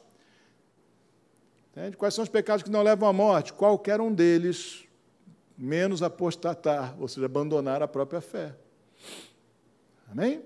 Entende? 1.70 1.96
Quais 1.96 2.14
são 2.14 2.24
os 2.24 2.30
pecados 2.30 2.64
que 2.64 2.70
não 2.70 2.82
levam 2.82 3.08
à 3.08 3.12
morte? 3.12 3.52
Qualquer 3.52 4.00
um 4.00 4.12
deles, 4.12 4.84
menos 5.56 6.02
apostatar, 6.02 6.96
ou 6.98 7.06
seja, 7.06 7.26
abandonar 7.26 7.82
a 7.82 7.86
própria 7.86 8.20
fé. 8.20 8.54
Amém? 10.10 10.42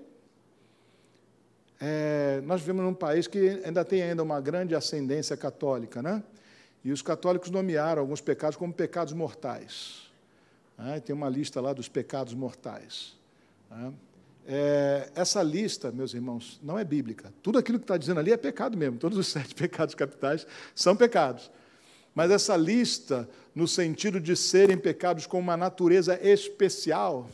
É, 1.79 2.41
nós 2.45 2.61
vivemos 2.61 2.83
num 2.83 2.93
país 2.93 3.27
que 3.27 3.61
ainda 3.65 3.83
tem 3.83 4.01
ainda 4.01 4.23
uma 4.23 4.39
grande 4.39 4.75
ascendência 4.75 5.35
católica, 5.35 6.01
né? 6.01 6.23
E 6.83 6.91
os 6.91 7.01
católicos 7.01 7.49
nomearam 7.49 8.01
alguns 8.01 8.21
pecados 8.21 8.57
como 8.57 8.73
pecados 8.73 9.13
mortais. 9.13 10.09
Né? 10.77 10.99
Tem 10.99 11.15
uma 11.15 11.29
lista 11.29 11.61
lá 11.61 11.71
dos 11.71 11.87
pecados 11.87 12.33
mortais. 12.33 13.15
Né? 13.69 13.93
É, 14.45 15.09
essa 15.15 15.41
lista, 15.41 15.91
meus 15.91 16.13
irmãos, 16.13 16.59
não 16.61 16.77
é 16.77 16.83
bíblica. 16.83 17.33
Tudo 17.41 17.57
aquilo 17.57 17.79
que 17.79 17.85
está 17.85 17.97
dizendo 17.97 18.19
ali 18.19 18.31
é 18.31 18.37
pecado 18.37 18.77
mesmo. 18.77 18.97
Todos 18.97 19.17
os 19.17 19.27
sete 19.31 19.55
pecados 19.55 19.95
capitais 19.95 20.45
são 20.75 20.95
pecados. 20.95 21.49
Mas 22.13 22.31
essa 22.31 22.55
lista, 22.55 23.29
no 23.55 23.67
sentido 23.67 24.19
de 24.19 24.35
serem 24.35 24.77
pecados 24.77 25.25
com 25.25 25.39
uma 25.39 25.57
natureza 25.57 26.19
especial, 26.21 27.27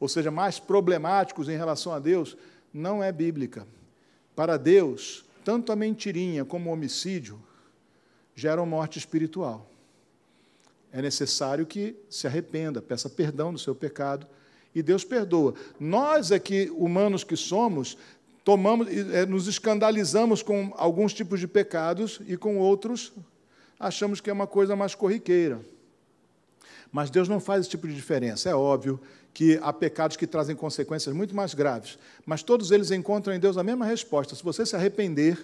ou 0.00 0.08
seja, 0.08 0.30
mais 0.30 0.58
problemáticos 0.58 1.48
em 1.48 1.56
relação 1.56 1.92
a 1.92 1.98
Deus, 1.98 2.36
não 2.72 3.02
é 3.02 3.10
bíblica. 3.10 3.66
Para 4.34 4.56
Deus, 4.56 5.24
tanto 5.44 5.72
a 5.72 5.76
mentirinha 5.76 6.44
como 6.44 6.70
o 6.70 6.72
homicídio 6.72 7.40
geram 8.34 8.64
morte 8.64 8.98
espiritual. 8.98 9.68
É 10.92 11.02
necessário 11.02 11.66
que 11.66 11.96
se 12.08 12.26
arrependa, 12.26 12.80
peça 12.80 13.10
perdão 13.10 13.52
do 13.52 13.58
seu 13.58 13.74
pecado 13.74 14.26
e 14.74 14.82
Deus 14.82 15.04
perdoa. 15.04 15.54
Nós 15.78 16.30
é 16.30 16.38
que, 16.38 16.70
humanos 16.76 17.24
que 17.24 17.36
somos, 17.36 17.98
tomamos, 18.44 18.88
é, 18.88 19.26
nos 19.26 19.46
escandalizamos 19.46 20.42
com 20.42 20.72
alguns 20.76 21.12
tipos 21.12 21.40
de 21.40 21.48
pecados 21.48 22.20
e 22.26 22.36
com 22.36 22.58
outros 22.58 23.12
achamos 23.78 24.20
que 24.20 24.30
é 24.30 24.32
uma 24.32 24.46
coisa 24.46 24.74
mais 24.74 24.94
corriqueira. 24.94 25.60
Mas 26.90 27.10
Deus 27.10 27.28
não 27.28 27.40
faz 27.40 27.62
esse 27.62 27.70
tipo 27.70 27.86
de 27.86 27.94
diferença. 27.94 28.48
É 28.48 28.54
óbvio 28.54 29.00
que 29.38 29.56
há 29.62 29.72
pecados 29.72 30.16
que 30.16 30.26
trazem 30.26 30.56
consequências 30.56 31.14
muito 31.14 31.32
mais 31.32 31.54
graves, 31.54 31.96
mas 32.26 32.42
todos 32.42 32.72
eles 32.72 32.90
encontram 32.90 33.32
em 33.32 33.38
Deus 33.38 33.56
a 33.56 33.62
mesma 33.62 33.86
resposta. 33.86 34.34
Se 34.34 34.42
você 34.42 34.66
se 34.66 34.74
arrepender, 34.74 35.38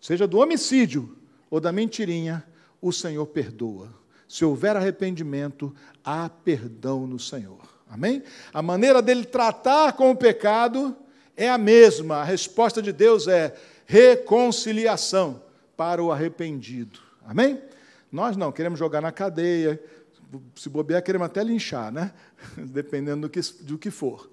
seja 0.00 0.26
do 0.26 0.38
homicídio 0.38 1.16
ou 1.48 1.60
da 1.60 1.70
mentirinha, 1.70 2.42
o 2.80 2.90
Senhor 2.90 3.24
perdoa. 3.26 3.94
Se 4.26 4.44
houver 4.44 4.76
arrependimento, 4.76 5.72
há 6.04 6.28
perdão 6.28 7.06
no 7.06 7.16
Senhor. 7.16 7.60
Amém? 7.88 8.24
A 8.52 8.60
maneira 8.60 9.00
dele 9.00 9.24
tratar 9.24 9.92
com 9.92 10.10
o 10.10 10.16
pecado 10.16 10.96
é 11.36 11.48
a 11.48 11.56
mesma. 11.56 12.16
A 12.16 12.24
resposta 12.24 12.82
de 12.82 12.92
Deus 12.92 13.28
é 13.28 13.54
reconciliação 13.86 15.40
para 15.76 16.02
o 16.02 16.10
arrependido. 16.10 16.98
Amém? 17.24 17.62
Nós 18.10 18.36
não, 18.36 18.50
queremos 18.50 18.80
jogar 18.80 19.00
na 19.00 19.12
cadeia, 19.12 19.80
se 20.54 20.68
bobear, 20.68 21.02
queremos 21.02 21.26
até 21.26 21.42
linchar, 21.42 21.92
né? 21.92 22.12
Dependendo 22.56 23.22
do 23.22 23.30
que, 23.30 23.40
do 23.62 23.78
que 23.78 23.90
for. 23.90 24.30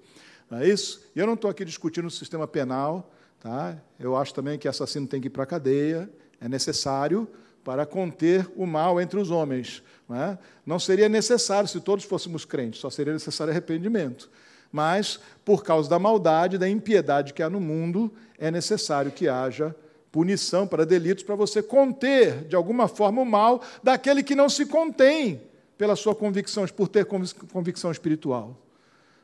Não 0.50 0.58
é 0.58 0.68
isso? 0.68 1.04
E 1.14 1.18
eu 1.18 1.26
não 1.26 1.34
estou 1.34 1.50
aqui 1.50 1.64
discutindo 1.64 2.06
o 2.06 2.10
sistema 2.10 2.46
penal, 2.46 3.12
tá? 3.40 3.76
Eu 3.98 4.16
acho 4.16 4.34
também 4.34 4.58
que 4.58 4.66
assassino 4.66 5.06
tem 5.06 5.20
que 5.20 5.28
ir 5.28 5.30
para 5.30 5.44
a 5.44 5.46
cadeia, 5.46 6.10
é 6.40 6.48
necessário 6.48 7.28
para 7.62 7.84
conter 7.84 8.50
o 8.56 8.66
mal 8.66 9.00
entre 9.00 9.18
os 9.18 9.30
homens. 9.30 9.82
Não, 10.08 10.16
é? 10.16 10.38
não 10.66 10.78
seria 10.78 11.08
necessário 11.08 11.68
se 11.68 11.80
todos 11.80 12.04
fôssemos 12.04 12.44
crentes, 12.44 12.80
só 12.80 12.90
seria 12.90 13.12
necessário 13.12 13.52
arrependimento. 13.52 14.30
Mas, 14.72 15.20
por 15.44 15.62
causa 15.64 15.88
da 15.90 15.98
maldade, 15.98 16.58
da 16.58 16.68
impiedade 16.68 17.32
que 17.32 17.42
há 17.42 17.50
no 17.50 17.60
mundo, 17.60 18.12
é 18.38 18.50
necessário 18.50 19.10
que 19.10 19.28
haja 19.28 19.74
punição 20.10 20.66
para 20.66 20.84
delitos, 20.84 21.22
para 21.22 21.36
você 21.36 21.62
conter, 21.62 22.44
de 22.44 22.56
alguma 22.56 22.88
forma, 22.88 23.22
o 23.22 23.24
mal 23.24 23.62
daquele 23.82 24.22
que 24.22 24.34
não 24.34 24.48
se 24.48 24.66
contém 24.66 25.49
pela 25.80 25.96
sua 25.96 26.14
convicção, 26.14 26.66
por 26.66 26.88
ter 26.88 27.06
convicção 27.06 27.90
espiritual. 27.90 28.54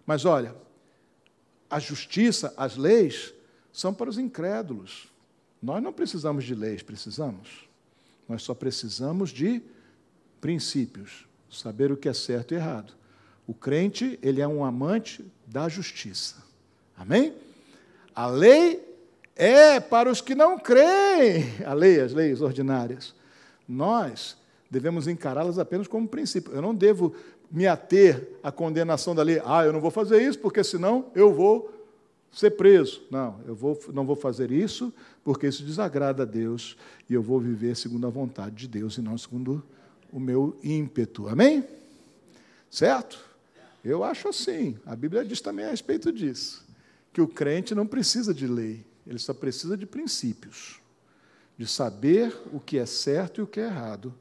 Mas 0.06 0.24
olha, 0.24 0.56
a 1.68 1.78
justiça, 1.78 2.54
as 2.56 2.78
leis, 2.78 3.34
são 3.70 3.92
para 3.92 4.08
os 4.08 4.16
incrédulos. 4.16 5.12
Nós 5.62 5.82
não 5.82 5.92
precisamos 5.92 6.44
de 6.44 6.54
leis, 6.54 6.82
precisamos. 6.82 7.68
Nós 8.26 8.42
só 8.42 8.54
precisamos 8.54 9.28
de 9.28 9.60
princípios, 10.40 11.26
saber 11.50 11.92
o 11.92 11.96
que 11.96 12.08
é 12.08 12.14
certo 12.14 12.54
e 12.54 12.56
errado. 12.56 12.94
O 13.46 13.52
crente, 13.52 14.18
ele 14.22 14.40
é 14.40 14.48
um 14.48 14.64
amante 14.64 15.30
da 15.46 15.68
justiça. 15.68 16.36
Amém? 16.96 17.34
A 18.14 18.28
lei 18.28 18.82
é 19.36 19.78
para 19.78 20.10
os 20.10 20.22
que 20.22 20.34
não 20.34 20.58
creem. 20.58 21.62
A 21.66 21.74
lei, 21.74 22.00
as 22.00 22.14
leis 22.14 22.40
ordinárias. 22.40 23.14
Nós 23.68 24.38
devemos 24.70 25.06
encará-las 25.06 25.58
apenas 25.58 25.86
como 25.86 26.08
princípio. 26.08 26.52
Eu 26.52 26.62
não 26.62 26.74
devo 26.74 27.14
me 27.50 27.66
ater 27.66 28.28
à 28.42 28.50
condenação 28.50 29.14
da 29.14 29.22
lei. 29.22 29.40
Ah, 29.44 29.64
eu 29.64 29.72
não 29.72 29.80
vou 29.80 29.90
fazer 29.90 30.20
isso 30.22 30.38
porque 30.38 30.62
senão 30.64 31.06
eu 31.14 31.32
vou 31.32 31.72
ser 32.32 32.50
preso. 32.50 33.02
Não, 33.10 33.40
eu 33.46 33.54
vou, 33.54 33.78
não 33.92 34.04
vou 34.04 34.16
fazer 34.16 34.50
isso 34.50 34.92
porque 35.24 35.46
isso 35.46 35.64
desagrada 35.64 36.22
a 36.22 36.26
Deus 36.26 36.76
e 37.08 37.14
eu 37.14 37.22
vou 37.22 37.40
viver 37.40 37.76
segundo 37.76 38.06
a 38.06 38.10
vontade 38.10 38.54
de 38.56 38.68
Deus 38.68 38.96
e 38.96 39.00
não 39.00 39.16
segundo 39.16 39.62
o 40.12 40.20
meu 40.20 40.56
ímpeto. 40.62 41.28
Amém? 41.28 41.64
Certo? 42.70 43.24
Eu 43.84 44.02
acho 44.02 44.28
assim. 44.28 44.76
A 44.84 44.96
Bíblia 44.96 45.24
diz 45.24 45.40
também 45.40 45.64
a 45.64 45.70
respeito 45.70 46.12
disso. 46.12 46.64
Que 47.12 47.20
o 47.20 47.28
crente 47.28 47.74
não 47.74 47.86
precisa 47.86 48.34
de 48.34 48.46
lei, 48.46 48.84
ele 49.06 49.18
só 49.18 49.32
precisa 49.32 49.76
de 49.76 49.86
princípios. 49.86 50.80
De 51.56 51.66
saber 51.66 52.36
o 52.52 52.60
que 52.60 52.76
é 52.76 52.84
certo 52.84 53.40
e 53.40 53.42
o 53.42 53.46
que 53.46 53.60
é 53.60 53.64
errado, 53.64 54.12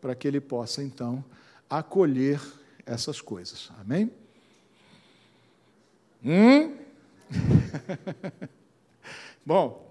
para 0.00 0.14
que 0.14 0.26
ele 0.26 0.40
possa, 0.40 0.82
então, 0.82 1.24
acolher 1.68 2.40
essas 2.86 3.20
coisas. 3.20 3.70
Amém? 3.80 4.10
Hum? 6.24 6.76
Bom, 9.44 9.90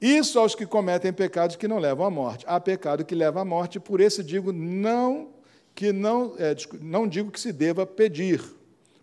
isso 0.00 0.38
aos 0.38 0.54
que 0.54 0.64
cometem 0.64 1.12
pecados 1.12 1.56
que 1.56 1.68
não 1.68 1.78
levam 1.78 2.06
à 2.06 2.10
morte. 2.10 2.44
Há 2.48 2.58
pecado 2.58 3.04
que 3.04 3.14
leva 3.14 3.40
à 3.40 3.44
morte, 3.44 3.78
por 3.78 4.00
esse 4.00 4.22
digo 4.22 4.52
não 4.52 5.28
que 5.74 5.92
não, 5.92 6.34
é, 6.38 6.54
não 6.80 7.06
digo 7.06 7.30
que 7.30 7.40
se 7.40 7.52
deva 7.52 7.86
pedir. 7.86 8.42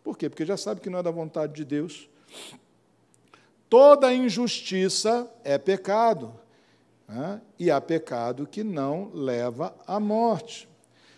Por 0.03 0.17
quê? 0.17 0.29
Porque 0.29 0.45
já 0.45 0.57
sabe 0.57 0.81
que 0.81 0.89
não 0.89 0.99
é 0.99 1.03
da 1.03 1.11
vontade 1.11 1.53
de 1.53 1.65
Deus. 1.65 2.09
Toda 3.69 4.13
injustiça 4.13 5.29
é 5.43 5.57
pecado, 5.57 6.33
né? 7.07 7.41
e 7.57 7.71
há 7.71 7.79
pecado 7.79 8.45
que 8.45 8.63
não 8.63 9.11
leva 9.13 9.75
à 9.85 9.99
morte. 9.99 10.67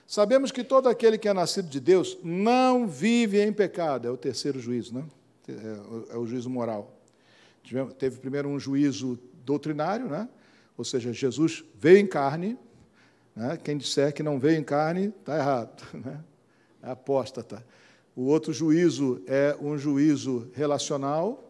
Sabemos 0.06 0.52
que 0.52 0.64
todo 0.64 0.90
aquele 0.90 1.18
que 1.18 1.28
é 1.28 1.34
nascido 1.34 1.70
de 1.70 1.80
Deus 1.80 2.18
não 2.24 2.88
vive 2.88 3.40
em 3.42 3.54
pecado, 3.54 4.08
é 4.08 4.12
o 4.12 4.18
terceiro 4.18 4.60
juízo, 4.60 4.94
né? 4.94 5.06
é, 5.48 6.14
é 6.14 6.18
o 6.18 6.26
juízo 6.26 6.50
moral. 6.50 6.96
Teve 7.98 8.18
primeiro 8.18 8.50
um 8.50 8.60
juízo 8.60 9.20
doutrinário, 9.46 10.08
né? 10.08 10.28
ou 10.78 10.84
seja, 10.84 11.14
Jesus 11.14 11.64
veio 11.76 11.98
em 11.98 12.08
carne, 12.08 12.58
né? 13.36 13.58
quem 13.64 13.78
disser 13.78 14.14
que 14.14 14.24
não 14.24 14.40
veio 14.40 14.60
em 14.60 14.64
carne 14.64 15.14
está 15.20 15.38
errado, 15.38 15.84
né? 15.94 16.24
é 16.82 16.90
apóstata. 16.90 17.66
O 18.16 18.24
outro 18.24 18.52
juízo 18.52 19.22
é 19.28 19.56
um 19.62 19.78
juízo 19.78 20.50
relacional, 20.54 21.49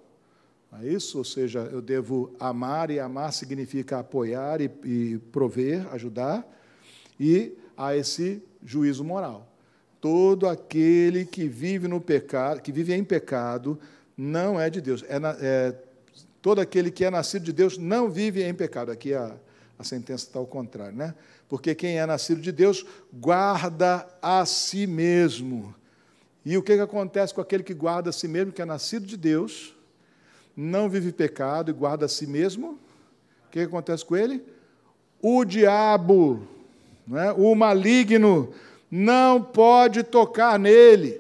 é 0.74 0.88
isso? 0.88 1.18
Ou 1.18 1.24
seja, 1.24 1.60
eu 1.72 1.82
devo 1.82 2.36
amar, 2.40 2.92
e 2.92 3.00
amar 3.00 3.34
significa 3.34 4.00
apoiar 4.00 4.62
e, 4.62 4.70
e 4.84 5.18
prover, 5.32 5.88
ajudar, 5.94 6.48
e 7.20 7.54
há 7.76 7.96
esse 7.96 8.42
juízo 8.64 9.04
moral. 9.04 9.48
Todo 10.00 10.48
aquele 10.48 11.26
que 11.26 11.48
vive 11.48 11.88
no 11.88 12.00
pecado, 12.00 12.62
que 12.62 12.72
vive 12.72 12.94
em 12.94 13.04
pecado, 13.04 13.80
não 14.16 14.60
é 14.60 14.70
de 14.70 14.80
Deus. 14.80 15.04
É, 15.04 15.20
é 15.42 15.76
todo 16.42 16.60
aquele 16.62 16.92
que 16.92 17.04
é 17.04 17.10
nascido 17.10 17.44
de 17.44 17.54
Deus 17.54 17.78
não 17.78 18.10
vive 18.10 18.44
em 18.44 18.54
pecado. 18.54 18.92
Aqui 18.92 19.14
a, 19.14 19.36
a 19.78 19.84
sentença 19.84 20.26
está 20.26 20.40
ao 20.40 20.46
contrário, 20.46 20.96
né? 20.96 21.16
Porque 21.50 21.74
quem 21.74 22.00
é 22.00 22.06
nascido 22.06 22.42
de 22.42 22.52
Deus 22.52 22.86
guarda 23.12 24.08
a 24.22 24.46
si 24.46 24.86
mesmo. 24.86 25.74
E 26.46 26.56
o 26.58 26.64
que, 26.64 26.76
que 26.76 26.82
acontece 26.82 27.34
com 27.34 27.42
aquele 27.42 27.64
que 27.64 27.74
guarda 27.74 28.12
a 28.12 28.14
si 28.14 28.28
mesmo, 28.28 28.52
que 28.52 28.62
é 28.62 28.66
nascido 28.66 29.06
de 29.06 29.18
Deus, 29.18 29.76
não 30.62 30.90
vive 30.90 31.14
pecado 31.14 31.72
e 31.72 31.74
guarda 31.74 32.06
a 32.06 32.10
si 32.10 32.28
mesmo? 32.28 32.78
O 33.48 33.50
que, 33.50 33.62
acontece 33.62 34.04
com 34.04 34.18
ele? 34.18 34.44
O 35.22 35.46
diabo 35.46 36.46
é? 37.14 37.32
o 37.32 37.56
maligno 37.56 38.54
não 38.92 39.42
pode 39.42 40.04
tocar 40.04 40.60
nele. 40.60 41.20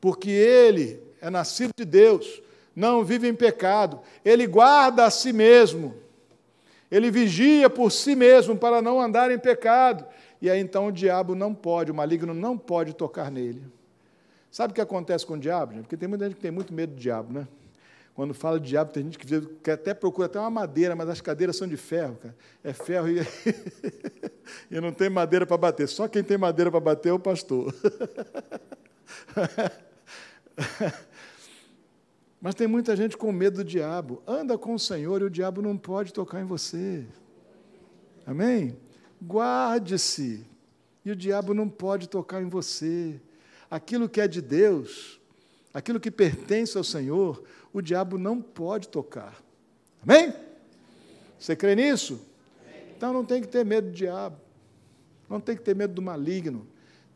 Porque 0.00 0.30
ele 0.30 1.00
é 1.20 1.30
nascido 1.30 1.70
de 1.76 1.84
Deus, 1.84 2.42
não 2.74 3.04
vive 3.04 3.28
em 3.28 3.34
pecado, 3.34 4.00
ele 4.24 4.46
guarda 4.46 5.04
a 5.04 5.10
si 5.10 5.32
mesmo, 5.32 5.94
ele 6.90 7.10
vigia 7.10 7.70
por 7.70 7.92
si 7.92 8.16
mesmo 8.16 8.56
para 8.56 8.82
não 8.82 9.00
andar 9.00 9.30
em 9.30 9.38
pecado. 9.38 10.04
E 10.42 10.50
aí 10.50 10.58
então 10.58 10.88
o 10.88 10.92
diabo 10.92 11.36
não 11.36 11.54
pode, 11.54 11.92
o 11.92 11.94
maligno 11.94 12.34
não 12.34 12.58
pode 12.58 12.94
tocar 12.94 13.30
nele. 13.30 13.62
Sabe 14.50 14.72
o 14.72 14.74
que 14.74 14.80
acontece 14.80 15.24
com 15.24 15.34
o 15.34 15.38
diabo? 15.38 15.74
Porque 15.80 15.96
tem 15.96 16.08
muita 16.08 16.24
gente 16.24 16.36
que 16.36 16.40
tem 16.42 16.50
muito 16.50 16.72
medo 16.74 16.94
do 16.94 17.00
diabo, 17.00 17.32
né? 17.32 17.46
Quando 18.14 18.34
fala 18.34 18.58
de 18.58 18.68
diabo, 18.68 18.92
tem 18.92 19.04
gente 19.04 19.18
que, 19.18 19.40
que 19.40 19.70
até 19.70 19.94
procura 19.94 20.26
até 20.26 20.38
uma 20.38 20.50
madeira, 20.50 20.96
mas 20.96 21.08
as 21.08 21.20
cadeiras 21.20 21.56
são 21.56 21.66
de 21.68 21.76
ferro, 21.76 22.16
cara. 22.16 22.36
É 22.62 22.72
ferro 22.72 23.08
e, 23.08 23.20
e 24.70 24.80
não 24.80 24.92
tem 24.92 25.08
madeira 25.08 25.46
para 25.46 25.56
bater. 25.56 25.88
Só 25.88 26.08
quem 26.08 26.22
tem 26.22 26.36
madeira 26.36 26.70
para 26.70 26.80
bater 26.80 27.10
é 27.10 27.12
o 27.12 27.18
pastor. 27.18 27.72
Mas 32.40 32.54
tem 32.54 32.66
muita 32.66 32.96
gente 32.96 33.16
com 33.16 33.30
medo 33.32 33.58
do 33.58 33.64
diabo. 33.64 34.22
Anda 34.26 34.56
com 34.56 34.74
o 34.74 34.78
Senhor 34.78 35.20
e 35.20 35.24
o 35.24 35.30
diabo 35.30 35.60
não 35.60 35.76
pode 35.76 36.12
tocar 36.12 36.40
em 36.40 36.44
você. 36.44 37.06
Amém? 38.26 38.76
Guarde-se. 39.22 40.46
E 41.04 41.10
o 41.10 41.16
diabo 41.16 41.52
não 41.52 41.68
pode 41.68 42.08
tocar 42.08 42.42
em 42.42 42.48
você. 42.48 43.20
Aquilo 43.70 44.08
que 44.08 44.20
é 44.20 44.26
de 44.26 44.42
Deus, 44.42 45.20
aquilo 45.72 46.00
que 46.00 46.10
pertence 46.10 46.76
ao 46.76 46.82
Senhor, 46.82 47.42
o 47.72 47.80
diabo 47.80 48.18
não 48.18 48.42
pode 48.42 48.88
tocar. 48.88 49.40
Amém? 50.02 50.34
Você 51.38 51.54
crê 51.54 51.76
nisso? 51.76 52.20
Então 52.96 53.12
não 53.12 53.24
tem 53.24 53.40
que 53.40 53.46
ter 53.46 53.64
medo 53.64 53.88
do 53.88 53.94
diabo. 53.94 54.36
Não 55.28 55.40
tem 55.40 55.56
que 55.56 55.62
ter 55.62 55.76
medo 55.76 55.94
do 55.94 56.02
maligno. 56.02 56.66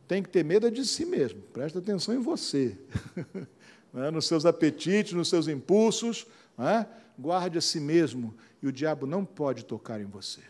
Tem 0.06 0.22
que 0.22 0.28
ter 0.28 0.44
medo 0.44 0.70
de 0.70 0.86
si 0.86 1.04
mesmo. 1.04 1.42
Presta 1.52 1.80
atenção 1.80 2.14
em 2.14 2.20
você. 2.20 2.78
é? 3.94 4.10
Nos 4.12 4.26
seus 4.26 4.46
apetites, 4.46 5.12
nos 5.12 5.28
seus 5.28 5.48
impulsos. 5.48 6.26
É? 6.56 6.86
Guarde 7.18 7.58
a 7.58 7.60
si 7.60 7.80
mesmo. 7.80 8.32
E 8.62 8.68
o 8.68 8.72
diabo 8.72 9.06
não 9.06 9.24
pode 9.24 9.64
tocar 9.64 10.00
em 10.00 10.04
você. 10.04 10.40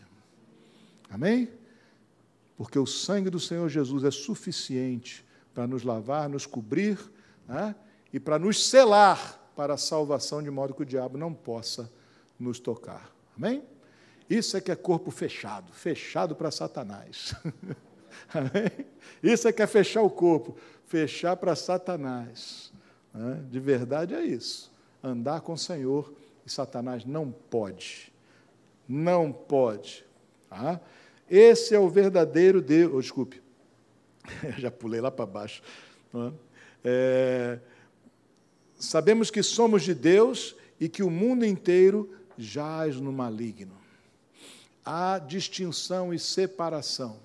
Amém? 1.09 1.49
Porque 2.55 2.77
o 2.77 2.85
sangue 2.85 3.29
do 3.29 3.39
Senhor 3.39 3.67
Jesus 3.67 4.03
é 4.03 4.11
suficiente 4.11 5.24
para 5.55 5.65
nos 5.65 5.83
lavar, 5.83 6.27
nos 6.27 6.45
cobrir 6.45 6.99
é? 7.49 7.73
e 8.11 8.19
para 8.19 8.37
nos 8.37 8.67
selar 8.67 9.41
para 9.55 9.75
a 9.75 9.77
salvação, 9.77 10.43
de 10.43 10.51
modo 10.51 10.73
que 10.73 10.81
o 10.81 10.85
diabo 10.85 11.17
não 11.17 11.33
possa 11.33 11.89
nos 12.37 12.59
tocar. 12.59 13.09
Amém? 13.37 13.63
Isso 14.29 14.57
é 14.57 14.61
que 14.61 14.69
é 14.69 14.75
corpo 14.75 15.09
fechado, 15.09 15.71
fechado 15.71 16.35
para 16.35 16.51
Satanás. 16.51 17.33
Amém? 18.33 18.85
Isso 19.23 19.47
é 19.47 19.53
que 19.53 19.61
é 19.61 19.67
fechar 19.67 20.01
o 20.01 20.09
corpo, 20.09 20.57
fechar 20.85 21.37
para 21.37 21.55
Satanás. 21.55 22.73
De 23.49 23.59
verdade 23.59 24.13
é 24.13 24.25
isso. 24.25 24.69
Andar 25.01 25.39
com 25.39 25.53
o 25.53 25.57
Senhor 25.57 26.13
e 26.45 26.51
Satanás 26.51 27.05
não 27.05 27.31
pode. 27.31 28.11
Não 28.87 29.31
pode. 29.31 30.05
Tá? 30.49 30.81
Esse 31.29 31.73
é 31.73 31.79
o 31.79 31.87
verdadeiro 31.87 32.61
Deus. 32.61 32.93
Oh, 32.93 33.01
desculpe, 33.01 33.41
já 34.57 34.71
pulei 34.71 35.01
lá 35.01 35.11
para 35.11 35.25
baixo. 35.25 35.61
É, 36.83 37.59
Sabemos 38.77 39.31
que 39.31 39.41
somos 39.41 39.83
de 39.83 39.93
Deus 39.93 40.55
e 40.79 40.89
que 40.89 41.01
o 41.01 41.09
mundo 41.09 41.45
inteiro 41.45 42.13
jaz 42.37 42.97
no 42.97 43.11
maligno. 43.11 43.75
Há 44.83 45.17
distinção 45.17 46.13
e 46.13 46.19
separação 46.19 47.19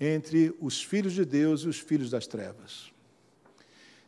entre 0.00 0.56
os 0.60 0.82
filhos 0.82 1.12
de 1.12 1.24
Deus 1.24 1.60
e 1.62 1.68
os 1.68 1.78
filhos 1.78 2.10
das 2.10 2.26
trevas. 2.26 2.90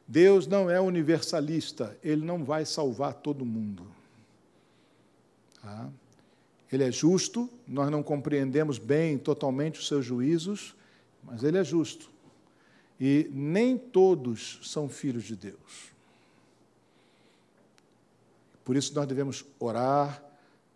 Deus 0.09 0.47
não 0.47 0.69
é 0.69 0.81
universalista, 0.81 1.97
ele 2.03 2.25
não 2.25 2.45
vai 2.45 2.65
salvar 2.65 3.15
todo 3.15 3.45
mundo. 3.45 3.87
Tá? 5.61 5.89
Ele 6.73 6.85
é 6.85 6.91
justo, 6.91 7.49
nós 7.69 7.91
não 7.91 8.03
compreendemos 8.03 8.79
bem 8.79 9.19
totalmente 9.19 9.79
os 9.79 9.87
seus 9.87 10.05
juízos, 10.05 10.75
mas 11.23 11.45
ele 11.45 11.59
é 11.59 11.65
justo. 11.65 12.11
E 13.01 13.29
nem 13.33 13.77
todos 13.77 14.61
são 14.63 14.89
filhos 14.89 15.25
de 15.25 15.37
Deus. 15.37 15.93
Por 18.65 18.77
isso 18.77 18.95
nós 18.95 19.07
devemos 19.07 19.45
orar, 19.59 20.23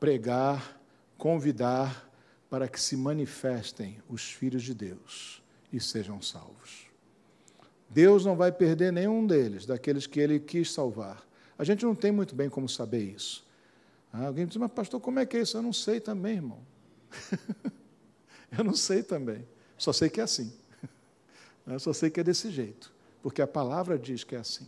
pregar, 0.00 0.80
convidar 1.16 2.10
para 2.50 2.68
que 2.68 2.80
se 2.80 2.96
manifestem 2.96 3.98
os 4.08 4.30
filhos 4.30 4.62
de 4.62 4.74
Deus 4.74 5.42
e 5.72 5.80
sejam 5.80 6.20
salvos. 6.20 6.86
Deus 7.88 8.24
não 8.24 8.36
vai 8.36 8.50
perder 8.50 8.92
nenhum 8.92 9.26
deles, 9.26 9.64
daqueles 9.64 10.06
que 10.06 10.18
ele 10.18 10.40
quis 10.40 10.72
salvar. 10.72 11.24
A 11.58 11.64
gente 11.64 11.84
não 11.84 11.94
tem 11.94 12.10
muito 12.10 12.34
bem 12.34 12.48
como 12.48 12.68
saber 12.68 13.02
isso. 13.02 13.46
Ah, 14.12 14.26
alguém 14.26 14.46
diz, 14.46 14.56
mas 14.56 14.70
pastor, 14.70 15.00
como 15.00 15.18
é 15.18 15.26
que 15.26 15.36
é 15.36 15.40
isso? 15.42 15.56
Eu 15.56 15.62
não 15.62 15.72
sei 15.72 16.00
também, 16.00 16.36
irmão. 16.36 16.60
Eu 18.56 18.64
não 18.64 18.74
sei 18.74 19.02
também. 19.02 19.46
Só 19.76 19.92
sei 19.92 20.08
que 20.08 20.20
é 20.20 20.24
assim. 20.24 20.52
Eu 21.66 21.80
só 21.80 21.92
sei 21.92 22.10
que 22.10 22.20
é 22.20 22.24
desse 22.24 22.50
jeito. 22.50 22.92
Porque 23.22 23.42
a 23.42 23.46
palavra 23.46 23.98
diz 23.98 24.22
que 24.22 24.36
é 24.36 24.38
assim. 24.38 24.66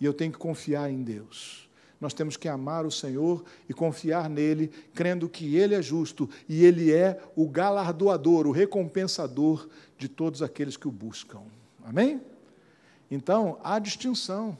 E 0.00 0.04
eu 0.04 0.14
tenho 0.14 0.32
que 0.32 0.38
confiar 0.38 0.90
em 0.90 1.02
Deus. 1.02 1.68
Nós 2.00 2.14
temos 2.14 2.36
que 2.36 2.48
amar 2.48 2.86
o 2.86 2.90
Senhor 2.90 3.44
e 3.68 3.74
confiar 3.74 4.30
nele, 4.30 4.68
crendo 4.94 5.28
que 5.28 5.56
ele 5.56 5.74
é 5.74 5.82
justo 5.82 6.30
e 6.48 6.64
ele 6.64 6.92
é 6.92 7.20
o 7.36 7.46
galardoador, 7.46 8.46
o 8.46 8.52
recompensador 8.52 9.68
de 9.98 10.08
todos 10.08 10.42
aqueles 10.42 10.78
que 10.78 10.88
o 10.88 10.90
buscam. 10.90 11.42
Amém? 11.84 12.22
Então, 13.10 13.58
há 13.62 13.78
distinção. 13.78 14.56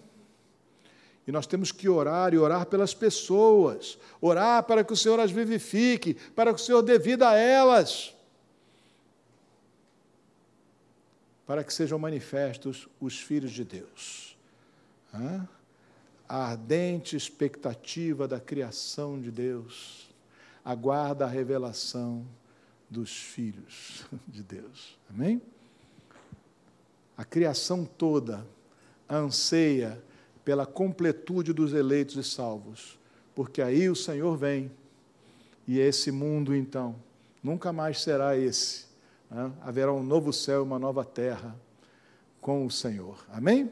E 1.26 1.32
nós 1.32 1.46
temos 1.46 1.70
que 1.70 1.88
orar 1.88 2.34
e 2.34 2.38
orar 2.38 2.66
pelas 2.66 2.92
pessoas, 2.92 3.98
orar 4.20 4.64
para 4.64 4.82
que 4.82 4.92
o 4.92 4.96
Senhor 4.96 5.18
as 5.20 5.30
vivifique, 5.30 6.14
para 6.34 6.52
que 6.52 6.60
o 6.60 6.64
Senhor 6.64 6.82
dê 6.82 6.98
vida 6.98 7.28
a 7.28 7.36
elas, 7.36 8.14
para 11.50 11.64
que 11.64 11.74
sejam 11.74 11.98
manifestos 11.98 12.88
os 13.00 13.18
filhos 13.18 13.50
de 13.50 13.64
Deus. 13.64 14.38
Hã? 15.12 15.48
A 16.28 16.50
ardente 16.50 17.16
expectativa 17.16 18.28
da 18.28 18.38
criação 18.38 19.20
de 19.20 19.32
Deus 19.32 20.14
aguarda 20.64 21.24
a 21.24 21.28
revelação 21.28 22.24
dos 22.88 23.16
filhos 23.16 24.04
de 24.28 24.44
Deus. 24.44 24.96
Amém? 25.12 25.42
A 27.16 27.24
criação 27.24 27.84
toda 27.84 28.46
anseia 29.08 30.00
pela 30.44 30.64
completude 30.64 31.52
dos 31.52 31.74
eleitos 31.74 32.14
e 32.14 32.22
salvos, 32.22 32.96
porque 33.34 33.60
aí 33.60 33.90
o 33.90 33.96
Senhor 33.96 34.36
vem 34.36 34.70
e 35.66 35.80
esse 35.80 36.12
mundo 36.12 36.54
então 36.54 36.94
nunca 37.42 37.72
mais 37.72 38.00
será 38.00 38.36
esse. 38.36 38.89
Né? 39.30 39.52
Haverá 39.62 39.92
um 39.92 40.02
novo 40.02 40.32
céu 40.32 40.60
e 40.60 40.62
uma 40.64 40.78
nova 40.78 41.04
terra 41.04 41.54
com 42.40 42.66
o 42.66 42.70
Senhor. 42.70 43.24
Amém? 43.32 43.70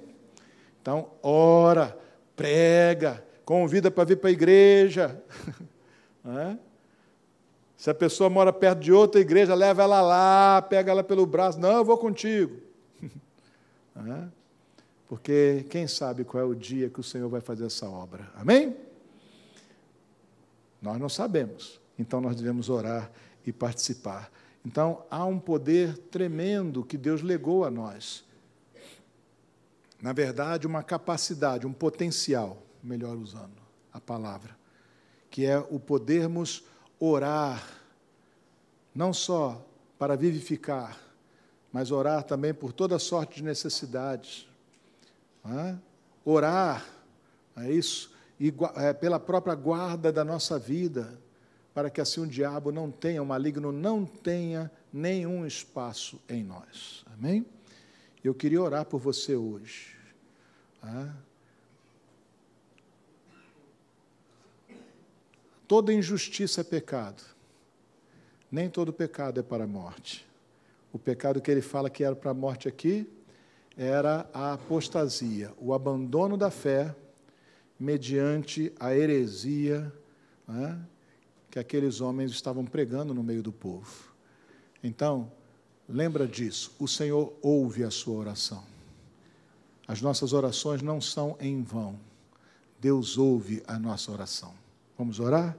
Então, 0.81 1.11
ora, 1.23 1.99
prega, 2.37 3.25
convida 3.45 3.91
para 3.91 4.05
vir 4.05 4.17
para 4.17 4.31
a 4.31 4.33
igreja. 4.33 5.23
Né? 6.25 6.59
Se 7.75 7.89
a 7.89 7.95
pessoa 7.95 8.29
mora 8.29 8.53
perto 8.53 8.81
de 8.81 8.93
outra 8.93 9.19
igreja, 9.19 9.55
leva 9.55 9.85
ela 9.85 10.03
lá, 10.03 10.61
pega 10.61 10.91
ela 10.91 11.03
pelo 11.03 11.25
braço. 11.25 11.59
Não, 11.59 11.77
eu 11.77 11.85
vou 11.85 11.97
contigo. 11.97 12.61
Né? 13.95 14.29
porque 15.09 15.65
quem 15.71 15.89
sabe 15.89 16.23
qual 16.23 16.43
é 16.43 16.47
o 16.47 16.55
dia 16.55 16.91
que 16.91 17.01
o 17.01 17.03
Senhor 17.03 17.29
vai 17.31 17.41
fazer 17.41 17.65
essa 17.65 17.89
obra. 17.89 18.31
Amém? 18.37 18.77
Nós 20.83 20.99
não 21.01 21.09
sabemos, 21.09 21.81
então 21.99 22.21
nós 22.21 22.37
devemos 22.37 22.69
orar 22.69 23.11
e 23.45 23.51
participar. 23.51 24.31
Então, 24.69 25.03
há 25.11 25.25
um 25.25 25.39
poder 25.39 25.97
tremendo 25.97 26.85
que 26.85 26.99
Deus 26.99 27.23
legou 27.23 27.65
a 27.65 27.71
nós. 27.71 28.23
Na 29.99 30.13
verdade, 30.13 30.67
uma 30.67 30.83
capacidade, 30.83 31.67
um 31.67 31.73
potencial, 31.73 32.63
melhor 32.83 33.17
usando 33.17 33.63
a 33.91 33.99
palavra, 33.99 34.55
que 35.31 35.47
é 35.47 35.57
o 35.59 35.81
podermos 35.81 36.67
orar, 37.01 37.67
não 38.95 39.11
só 39.11 39.67
para 39.99 40.19
vivificar, 40.19 41.01
mas 41.73 41.91
orar 41.91 42.23
também 42.23 42.53
por 42.53 42.71
toda 42.71 42.99
sorte 42.99 43.37
de 43.37 43.45
necessidades, 43.45 44.47
é? 45.47 45.77
orar, 46.27 46.87
é 47.57 47.73
isso, 47.73 48.15
e 48.39 48.53
é, 48.77 48.93
pela 48.93 49.19
própria 49.19 49.55
guarda 49.55 50.13
da 50.13 50.23
nossa 50.23 50.59
vida, 50.59 51.19
para 51.79 51.91
que 51.91 52.01
assim 52.01 52.21
o 52.21 52.27
diabo 52.27 52.73
não 52.73 52.91
tenha, 52.91 53.23
o 53.23 53.25
maligno 53.25 53.71
não 53.71 54.05
tenha 54.05 54.69
nenhum 54.93 55.47
espaço 55.47 56.21
em 56.29 56.43
nós. 56.43 57.05
Amém? 57.15 57.47
Eu 58.25 58.35
queria 58.35 58.61
orar 58.61 58.85
por 58.85 58.99
você 58.99 59.37
hoje. 59.37 59.95
É? 60.83 61.09
Toda 65.69 65.93
injustiça 65.93 66.63
é 66.63 66.65
pecado. 66.65 67.23
Nem 68.51 68.69
todo 68.69 68.93
pecado 68.93 69.39
é 69.39 69.43
para 69.45 69.63
a 69.63 69.69
morte. 69.69 70.27
O 70.93 70.99
pecado 70.99 71.41
que 71.41 71.49
ele 71.49 71.63
fala 71.63 71.89
que 71.89 72.03
era 72.03 72.17
para 72.17 72.33
a 72.33 72.35
morte 72.35 72.67
aqui 72.67 73.09
era 73.77 74.29
a 74.35 74.55
apostasia, 74.55 75.53
o 75.57 75.73
abandono 75.73 76.37
da 76.37 76.51
fé 76.51 76.93
mediante 77.79 78.73
a 78.81 78.93
heresia 78.93 79.93
né, 80.49 80.77
que 81.59 81.77
aqueles 81.77 82.01
homens 82.01 82.31
estavam 82.31 82.65
pregando 82.65 83.13
no 83.13 83.23
meio 83.23 83.43
do 83.43 83.51
povo. 83.51 84.13
Então, 84.83 85.31
lembra 85.89 86.27
disso, 86.27 86.73
o 86.79 86.87
Senhor 86.87 87.33
ouve 87.43 87.83
a 87.83 87.91
sua 87.91 88.15
oração. 88.15 88.63
As 89.87 90.01
nossas 90.01 90.33
orações 90.33 90.83
não 90.83 91.01
são 91.01 91.37
em 91.41 91.63
vão. 91.63 91.99
Deus 92.79 93.19
ouve 93.19 93.63
a 93.67 93.77
nossa 93.77 94.13
oração. 94.13 94.55
Vamos 94.97 95.19
orar? 95.19 95.57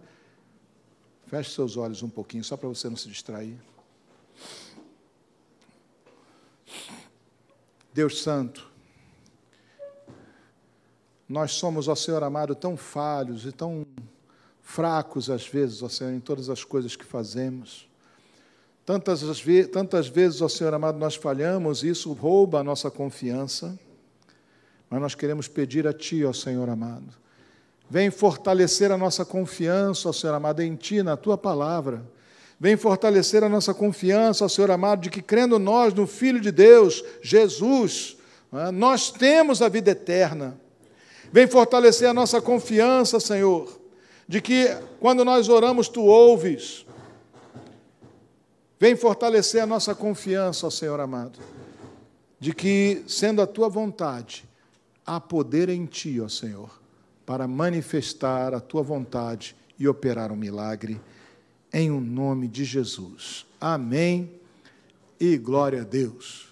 Feche 1.28 1.52
seus 1.52 1.76
olhos 1.76 2.02
um 2.02 2.10
pouquinho, 2.10 2.44
só 2.44 2.56
para 2.56 2.70
você 2.70 2.88
não 2.88 2.96
se 2.96 3.10
distrair. 3.10 3.58
Deus 7.94 8.22
Santo, 8.22 8.72
nós 11.28 11.52
somos, 11.52 11.90
ó 11.90 11.96
Senhor 11.96 12.24
amado, 12.24 12.56
tão 12.56 12.78
falhos 12.78 13.46
e 13.46 13.52
tão 13.52 13.86
fracos 14.80 15.30
às 15.30 15.46
vezes, 15.46 15.84
ó 15.84 15.90
Senhor, 15.90 16.14
em 16.14 16.22
todas 16.22 16.50
as 16.50 16.64
coisas 16.64 16.96
que 16.96 17.04
fazemos. 17.04 17.86
Tantas, 18.86 19.22
tantas 19.74 20.08
vezes, 20.08 20.42
ó 20.42 20.48
Senhor 20.48 20.74
amado, 20.74 20.98
nós 20.98 21.16
falhamos 21.16 21.84
e 21.84 21.90
isso 21.90 22.14
rouba 22.14 22.62
a 22.62 22.64
nossa 22.64 22.90
confiança, 22.90 23.78
mas 24.90 25.02
nós 25.02 25.16
queremos 25.16 25.50
pedir 25.50 25.86
a 25.86 25.92
Ti, 25.92 26.24
ó 26.24 26.32
Senhor 26.32 26.70
amado, 26.70 27.14
vem 27.90 28.10
fortalecer 28.10 28.90
a 28.90 28.98
nossa 28.98 29.26
confiança, 29.26 30.08
ó 30.08 30.14
Senhor 30.14 30.34
amado, 30.34 30.62
em 30.62 30.78
Ti, 30.78 31.04
na 31.04 31.18
Tua 31.18 31.38
palavra 31.38 32.02
Vem 32.62 32.76
fortalecer 32.76 33.42
a 33.42 33.48
nossa 33.48 33.74
confiança, 33.74 34.44
ó 34.44 34.50
Senhor 34.50 34.70
amado, 34.70 35.00
de 35.02 35.10
que 35.10 35.22
crendo 35.22 35.58
nós 35.58 35.94
no 35.94 36.06
Filho 36.06 36.42
de 36.42 36.52
Deus, 36.52 37.02
Jesus, 37.22 38.18
é, 38.52 38.70
nós 38.70 39.12
temos 39.12 39.62
a 39.62 39.70
vida 39.70 39.92
eterna. 39.92 40.60
Vem 41.32 41.48
fortalecer 41.48 42.10
a 42.10 42.14
nossa 42.14 42.42
confiança, 42.42 43.18
Senhor, 43.18 43.79
de 44.30 44.40
que 44.40 44.68
quando 45.00 45.26
nós 45.26 45.50
oramos, 45.50 45.90
Tu 45.90 46.02
ouves. 46.02 46.86
Vem 48.80 48.96
fortalecer 48.96 49.64
a 49.64 49.66
nossa 49.66 49.96
confiança, 49.96 50.68
ó 50.68 50.70
Senhor 50.70 51.00
amado, 51.00 51.40
de 52.40 52.54
que, 52.54 53.04
sendo 53.08 53.42
a 53.42 53.48
Tua 53.48 53.68
vontade, 53.68 54.48
há 55.04 55.20
poder 55.20 55.68
em 55.68 55.88
Ti, 55.88 56.22
ó 56.22 56.30
Senhor, 56.30 56.80
para 57.26 57.48
manifestar 57.48 58.54
a 58.54 58.60
Tua 58.60 58.84
vontade 58.84 59.56
e 59.80 59.88
operar 59.88 60.32
um 60.32 60.36
milagre 60.36 61.02
em 61.74 61.90
o 61.90 61.96
um 61.96 62.00
nome 62.00 62.48
de 62.48 62.64
Jesus. 62.64 63.48
Amém 63.60 64.32
e 65.20 65.38
glória 65.38 65.82
a 65.82 65.84
Deus. 65.84 66.49